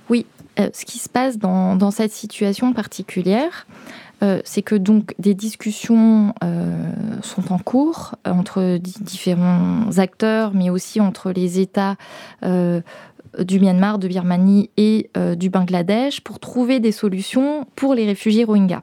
Oui, 0.10 0.26
euh, 0.60 0.70
ce 0.74 0.86
qui 0.86 0.98
se 0.98 1.10
passe 1.10 1.38
dans, 1.38 1.92
cette 1.92 2.12
situation 2.12 2.74
particulière, 2.74 3.68
euh, 4.22 4.42
c'est 4.44 4.62
que 4.62 4.76
donc 4.76 5.14
des 5.20 5.34
discussions 5.34 6.34
euh, 6.44 6.92
sont 7.22 7.54
en 7.54 7.60
cours 7.60 8.16
entre 8.26 8.78
différents 8.78 9.98
acteurs, 9.98 10.54
mais 10.54 10.70
aussi 10.70 11.00
entre 11.00 11.32
les 11.32 11.60
États 11.60 11.96
du 13.38 13.60
Myanmar, 13.60 14.00
de 14.00 14.08
Birmanie 14.08 14.72
et 14.76 15.12
du 15.38 15.50
Bangladesh 15.50 16.22
pour 16.22 16.40
trouver 16.40 16.80
des 16.80 16.92
solutions 16.92 17.66
pour 17.76 17.94
les 17.94 18.06
réfugiés 18.06 18.44
Rohingyas. 18.44 18.82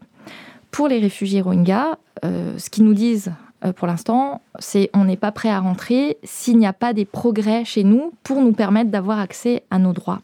Pour 0.70 0.88
les 0.88 1.00
réfugiés 1.00 1.40
Rohingyas, 1.40 1.98
ce 2.22 2.70
qu'ils 2.70 2.84
nous 2.84 2.94
disent 2.94 3.32
pour 3.76 3.86
l'instant, 3.86 4.42
c'est 4.58 4.90
on 4.94 5.04
n'est 5.04 5.16
pas 5.16 5.32
prêt 5.32 5.48
à 5.48 5.60
rentrer 5.60 6.18
s'il 6.22 6.58
n'y 6.58 6.66
a 6.66 6.72
pas 6.72 6.92
des 6.92 7.04
progrès 7.04 7.64
chez 7.64 7.84
nous 7.84 8.12
pour 8.22 8.40
nous 8.40 8.52
permettre 8.52 8.90
d'avoir 8.90 9.18
accès 9.18 9.62
à 9.70 9.78
nos 9.78 9.92
droits. 9.92 10.20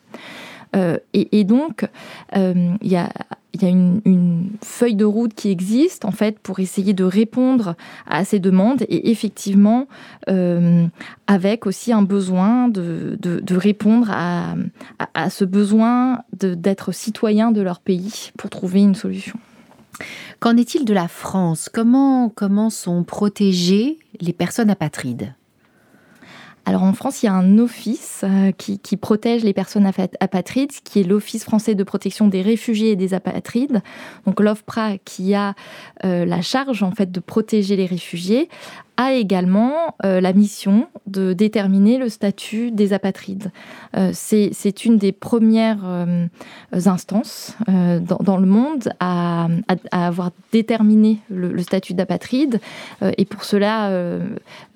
Et, 0.75 1.39
et, 1.39 1.45
donc, 1.45 1.87
il 2.35 2.77
y 2.83 2.97
a 2.97 3.11
il 3.55 3.63
y 3.63 3.67
a 3.67 3.69
une, 3.69 4.51
feuille 4.63 4.95
de 4.95 5.05
route 5.05 5.35
qui 5.35 5.51
existe 5.51 6.05
en 6.05 6.11
fait 6.11 6.39
pour 6.39 6.61
essayer 6.61 6.95
de 6.95 7.05
répondre 7.05 7.75
à 8.07 8.25
ces 8.25 8.39
demandes 8.39 8.83
et 8.83 9.11
effectivement 9.11 9.87
euh, 10.29 10.87
avec 11.27 11.67
aussi 11.67 11.93
un 11.93 12.03
besoin 12.03 12.69
de, 12.69 13.19
répondre 13.51 14.09
à, 14.11 14.55
à, 15.15 15.31
ce 15.31 15.45
besoin 15.45 16.21
d'être 16.33 16.93
citoyen 16.93 17.53
de 17.53 17.61
leur 17.61 17.81
pays 17.81 18.31
pour 18.39 18.51
trouver 18.51 18.81
une 18.81 18.95
solution. 18.95 19.39
Qu'en 20.41 20.57
est-il 20.57 20.85
de 20.85 20.95
la 20.95 21.09
France? 21.09 21.69
Comment, 21.73 22.29
comment 22.29 22.71
sont 22.71 23.05
protégées 23.05 23.99
les 24.21 24.33
personnes 24.33 24.71
apatrides? 24.71 25.35
Alors 26.65 26.85
en 26.85 26.93
France, 26.93 27.23
il 27.23 27.27
y 27.27 27.29
a 27.29 27.35
un 27.35 27.59
office 27.59 28.21
euh, 28.23 28.53
qui, 28.53 28.97
protège 28.97 29.43
les 29.43 29.53
personnes 29.53 29.91
apatrides, 30.21 30.71
qui 30.85 31.01
est 31.01 31.03
l'Office 31.03 31.43
français 31.43 31.75
de 31.75 31.83
protection 31.83 32.29
des 32.29 32.41
réfugiés 32.41 32.93
et 32.93 32.97
des 32.97 33.15
apatrides. 33.15 33.83
Donc 34.27 34.39
l'OFPRA 34.39 34.99
qui 34.99 35.35
a 35.35 35.55
euh, 36.05 36.25
la 36.25 36.41
charge 36.41 36.85
en 36.85 36.93
fait 36.93 37.11
de 37.11 37.19
protéger 37.19 37.75
les 37.75 37.87
réfugiés 37.87 38.49
a 38.97 39.13
également 39.13 39.97
euh, 40.05 40.21
la 40.21 40.33
mission 40.33 40.87
de 41.07 41.33
déterminer 41.33 41.99
le 41.99 42.09
statut 42.09 42.71
des 42.71 42.93
apatrides. 42.93 43.51
Euh, 43.97 44.11
c'est 44.13 44.85
une 44.85 44.99
des 44.99 45.13
premières 45.13 45.83
euh, 45.85 46.27
instances 46.73 47.57
dans, 47.67 48.37
le 48.37 48.47
monde 48.47 48.93
à, 49.01 49.49
avoir 49.91 50.31
déterminé 50.53 51.19
le, 51.31 51.61
statut 51.63 51.95
d'apatride. 51.95 52.61
et 53.03 53.25
pour 53.25 53.45
cela, 53.45 53.91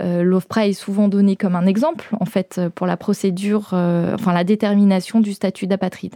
l'OFPRA 0.00 0.68
est 0.68 0.72
souvent 0.72 1.09
donné 1.09 1.37
comme 1.37 1.57
un 1.57 1.66
exemple, 1.66 2.09
en 2.20 2.24
fait, 2.24 2.61
pour 2.74 2.87
la 2.87 2.96
procédure, 2.96 3.68
enfin 3.72 4.33
la 4.33 4.44
détermination 4.44 5.20
du 5.20 5.33
statut 5.33 5.66
d'apatride. 5.66 6.14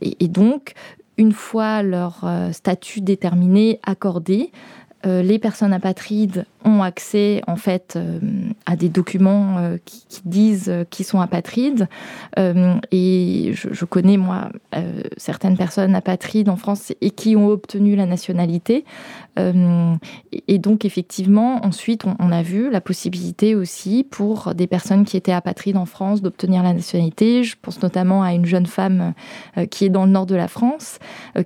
et, 0.00 0.28
donc, 0.28 0.74
une 1.18 1.32
fois 1.32 1.82
leur 1.82 2.24
statut 2.52 3.00
déterminé, 3.00 3.80
accordé, 3.84 4.50
les 5.04 5.38
personnes 5.38 5.72
apatrides 5.72 6.44
ont 6.64 6.82
accès 6.82 7.42
en 7.46 7.56
fait 7.56 7.94
euh, 7.96 8.18
à 8.66 8.76
des 8.76 8.88
documents 8.88 9.58
euh, 9.58 9.76
qui, 9.84 10.02
disent 10.24 10.68
euh, 10.68 10.84
qu'ils 10.88 11.06
sont 11.06 11.20
apatrides. 11.20 11.88
et 12.36 13.52
je, 13.54 13.84
connais 13.84 14.16
moi 14.16 14.50
certaines 15.16 15.56
personnes 15.56 15.94
apatrides 15.94 16.48
en 16.48 16.56
France 16.56 16.92
et 17.00 17.10
qui 17.10 17.36
ont 17.36 17.48
obtenu 17.48 17.96
la 17.96 18.06
nationalité. 18.06 18.84
et 19.36 20.58
donc 20.58 20.84
effectivement, 20.84 21.64
ensuite, 21.64 22.04
on, 22.04 22.32
a 22.32 22.42
vu 22.42 22.70
la 22.70 22.80
possibilité 22.80 23.54
aussi 23.54 24.04
pour 24.08 24.54
des 24.54 24.66
personnes 24.66 25.04
qui 25.04 25.16
étaient 25.16 25.32
apatrides 25.32 25.76
en 25.76 25.86
France 25.86 26.22
d'obtenir 26.22 26.62
la 26.62 26.72
nationalité. 26.72 27.42
Je 27.42 27.56
pense 27.60 27.82
notamment 27.82 28.22
à 28.22 28.32
une 28.32 28.46
jeune 28.46 28.66
femme 28.66 29.12
qui 29.70 29.84
est 29.84 29.90
dans 29.90 30.06
le 30.06 30.12
nord 30.12 30.26
de 30.26 30.36
la 30.36 30.48
France, 30.48 30.98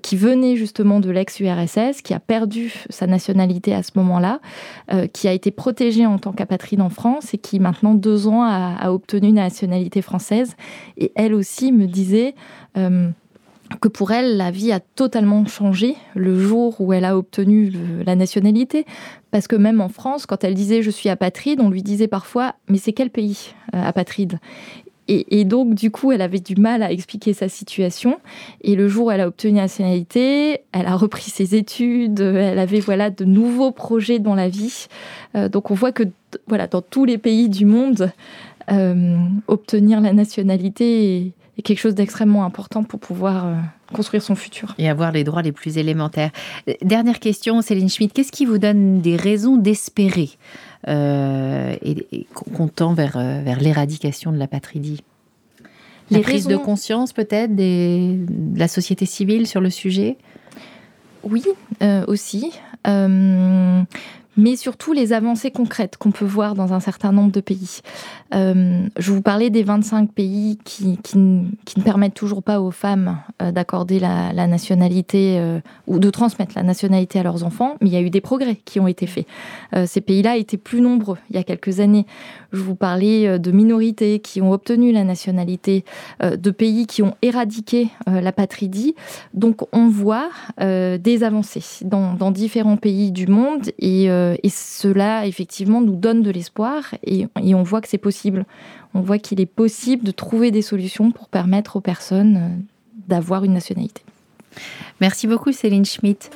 qui 0.03 0.17
venait 0.17 0.57
justement 0.57 1.01
de 1.01 1.11
l'ex-URSS, 1.11 2.03
qui 2.03 2.15
a 2.15 2.21
perdu 2.21 2.73
sa 2.91 3.07
nationalité 3.07 3.46
à 3.73 3.83
ce 3.83 3.93
moment-là 3.97 4.41
qui 5.13 5.29
a 5.29 5.33
été 5.33 5.51
protégée 5.51 6.07
en 6.07 6.19
tant 6.19 6.33
qu'apatride 6.33 6.81
en 6.81 6.91
France 6.91 7.35
et 7.35 7.39
qui 7.39 7.61
maintenant 7.61 7.95
deux 7.95 8.27
ans 8.27 8.43
a, 8.43 8.91
obtenu 8.91 9.29
une 9.29 9.37
nationalité 9.37 10.03
française. 10.03 10.57
Et 10.97 11.13
elle 11.15 11.35
aussi 11.35 11.73
me 11.73 11.87
disait 11.87 12.35
euh, 12.77 13.09
que 13.81 13.89
pour 13.89 14.13
elle, 14.13 14.37
la 14.37 14.51
vie 14.51 14.73
a 14.73 14.81
totalement 14.81 15.45
changé 15.47 15.97
le 16.15 16.39
jour 16.39 16.81
où 16.81 16.93
elle 16.93 17.05
a 17.05 17.17
obtenu 17.17 17.73
la 18.05 18.15
nationalité. 18.17 18.87
Parce 19.31 19.49
que 19.49 19.57
même 19.57 19.81
en 19.81 19.89
France, 19.89 20.27
quand 20.27 20.45
elle 20.45 20.55
disait 20.55 20.83
je 20.83 20.91
suis 20.91 21.09
apatride, 21.09 21.61
on 21.61 21.71
lui 21.71 21.83
disait 21.83 22.09
parfois 22.09 22.55
mais 22.69 22.79
c'est 22.79 22.93
quel 22.93 23.11
pays 23.11 23.55
euh, 23.75 23.83
apatride? 23.83 24.39
Et, 25.09 25.45
donc, 25.45 25.75
du 25.75 25.91
coup, 25.91 26.11
elle 26.11 26.21
avait 26.21 26.41
du 26.41 26.57
mal 26.57 26.83
à 26.83 26.91
expliquer 26.91 27.33
sa 27.33 27.49
situation. 27.49 28.19
Et 28.63 28.75
le 28.75 28.89
jour 28.89 29.07
où 29.07 29.11
elle 29.11 29.21
a 29.21 29.29
obtenu 29.29 29.55
la 29.55 29.63
nationalité, 29.63 30.61
elle 30.73 30.87
a 30.87 30.97
repris 30.97 31.31
ses 31.31 31.55
études, 31.55 32.21
elle 32.21 32.59
avait 32.59 32.81
voilà 32.81 33.11
de 33.11 33.25
nouveaux 33.25 33.71
projets 33.71 34.19
dans 34.19 34.35
la 34.35 34.49
vie. 34.49 34.87
Euh, 35.37 35.49
donc, 35.49 35.71
on 35.71 35.75
voit 35.75 35.93
que 35.93 36.03
voilà 36.49 36.67
dans 36.67 36.83
tous 36.83 37.05
les 37.05 37.19
pays 37.19 37.49
du 37.49 37.67
monde, 37.67 38.11
euh, 38.73 39.17
obtenir 39.47 40.01
la 40.01 40.13
nationalité 40.13 41.33
est, 41.57 41.63
quelque 41.63 41.79
chose 41.79 41.95
d'extrêmement 41.95 42.45
important 42.45 42.83
pour 42.83 43.01
pouvoir 43.01 43.47
euh, 43.47 43.55
construire 43.95 44.23
son 44.23 44.35
futur. 44.35 44.75
Et 44.77 44.89
avoir 44.89 45.13
les 45.13 45.25
droits 45.25 45.43
les 45.43 45.53
plus 45.53 45.79
élémentaires. 45.79 46.31
Dernière 46.83 47.21
question, 47.21 47.63
Céline 47.63 47.89
Schmidt, 47.89 48.13
qu'est-ce 48.13 48.33
qui 48.33 48.45
vous 48.45 48.59
donne 48.59 49.01
des 49.01 49.17
raisons 49.17 49.57
d'espérer? 49.57 50.31
Euh, 50.89 51.75
et, 51.83 52.27
comptant 52.35 52.95
vers, 52.95 53.17
euh, 53.17 53.41
vers 53.43 53.61
l'éradication 53.61 54.33
de 54.33 54.39
la 54.39 54.47
patridie 54.47 55.03
La 56.11 56.21
prise 56.21 56.47
de 56.47 56.57
conscience 56.57 57.13
peut-être 57.13 57.55
de 57.55 58.59
la 58.59 58.69
société 58.69 59.07
civile 59.07 59.47
sur 59.47 59.61
le 59.61 59.71
sujet? 59.71 60.17
Oui, 61.25 61.45
euh, 61.83 62.05
aussi 62.07 62.53
mais 64.37 64.57
surtout 64.57 64.93
les 64.93 65.13
avancées 65.13 65.51
concrètes 65.51 65.97
qu'on 65.97 66.11
peut 66.11 66.25
voir 66.25 66.55
dans 66.55 66.73
un 66.73 66.81
certain 66.81 67.13
nombre 67.13 67.33
de 67.33 67.41
pays. 67.41 67.81
Euh, 68.35 68.87
je 68.99 69.13
vous 69.13 69.23
parlais 69.23 69.51
des 69.51 69.63
25 69.63 70.13
pays 70.13 70.59
qui, 70.65 70.99
ne 71.17 71.83
permettent 71.83 72.15
toujours 72.15 72.43
pas 72.43 72.61
aux 72.61 72.71
femmes 72.71 73.19
euh, 73.41 73.53
d'accorder 73.53 73.99
la, 73.99 74.47
nationalité 74.47 75.39
euh, 75.39 75.61
ou 75.87 75.99
de 75.99 76.11
transmettre 76.11 76.53
la 76.57 76.63
nationalité 76.63 77.19
à 77.19 77.23
leurs 77.23 77.45
enfants, 77.45 77.77
mais 77.81 77.89
il 77.89 77.93
y 77.93 77.97
a 77.97 78.01
eu 78.01 78.11
des 78.11 78.21
progrès 78.21 78.57
qui 78.65 78.81
ont 78.81 78.87
été 78.87 79.07
faits. 79.07 79.27
ces 79.87 80.01
pays-là 80.01 80.37
étaient 80.37 80.57
plus 80.57 80.81
nombreux 80.81 81.19
il 81.31 81.37
y 81.37 81.39
a 81.39 81.43
quelques 81.43 81.81
années. 81.81 82.07
Je 82.53 82.61
vous 82.61 82.75
parlais 82.75 83.39
de 83.39 83.51
minorités 83.51 84.21
qui 84.21 84.41
ont 84.41 84.53
obtenu 84.53 84.93
la 84.93 85.05
nationalité, 85.05 85.85
de 86.23 86.51
pays 86.51 86.87
qui 86.87 87.03
ont 87.03 87.15
éradiqué 87.23 87.89
la 88.07 88.33
patridie. 88.33 88.95
Donc 89.35 89.63
on 89.73 89.89
voit 89.89 90.29
des 90.59 91.23
avancées 91.23 91.85
dans, 91.85 92.15
dans, 92.15 92.31
différents 92.31 92.77
pays 92.77 93.11
du 93.11 93.27
monde 93.27 93.71
et 93.79 94.09
et 94.43 94.49
cela, 94.49 95.27
effectivement, 95.27 95.81
nous 95.81 95.97
donne 95.97 96.23
de 96.23 96.31
l'espoir 96.31 96.95
et, 97.05 97.27
on 97.37 97.63
voit 97.63 97.81
que 97.81 97.89
c'est 97.89 97.99
possible. 97.99 98.45
On 98.95 99.01
voit 99.01 99.19
qu'il 99.19 99.41
est 99.41 99.47
possible 99.47 100.05
de 100.05 100.11
trouver 100.11 100.51
des 100.51 100.63
solutions 100.63 101.11
pour 101.11 101.29
permettre 101.29 101.77
aux 101.77 101.81
personnes 101.81 102.37
euh, 102.37 102.49
d'avoir 103.09 103.45
une 103.45 103.53
nationalité. 103.53 104.03
Merci 105.01 105.27
beaucoup, 105.27 105.53
Céline 105.53 105.85
Schmitt. 105.85 106.31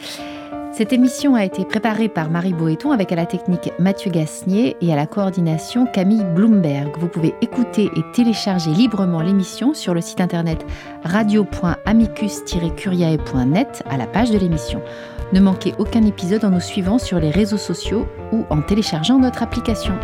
Cette 0.72 0.92
émission 0.92 1.34
a 1.34 1.44
été 1.44 1.64
préparée 1.64 2.08
par 2.08 2.30
Marie 2.30 2.52
Boéton 2.52 2.92
avec 2.92 3.10
à 3.10 3.16
la 3.16 3.26
technique 3.26 3.72
Mathieu 3.80 4.08
Gasnier 4.10 4.76
et 4.80 4.92
à 4.92 4.96
la 4.96 5.06
coordination 5.06 5.84
Camille 5.84 6.24
Bloomberg. 6.34 6.96
Vous 6.96 7.08
pouvez 7.08 7.34
écouter 7.40 7.90
et 7.96 8.04
télécharger 8.12 8.70
librement 8.70 9.20
l'émission 9.20 9.74
sur 9.74 9.94
le 9.94 10.00
site 10.00 10.20
internet 10.20 10.64
radio.amicus-curiae.net 11.02 13.82
à 13.90 13.96
la 13.96 14.06
page 14.06 14.30
de 14.30 14.38
l'émission. 14.38 14.80
Ne 15.32 15.40
manquez 15.40 15.74
aucun 15.78 16.06
épisode 16.06 16.44
en 16.44 16.50
nous 16.50 16.60
suivant 16.60 16.98
sur 16.98 17.18
les 17.18 17.30
réseaux 17.30 17.56
sociaux 17.56 18.06
ou 18.32 18.44
en 18.48 18.62
téléchargeant 18.62 19.18
notre 19.18 19.42
application. 19.42 19.94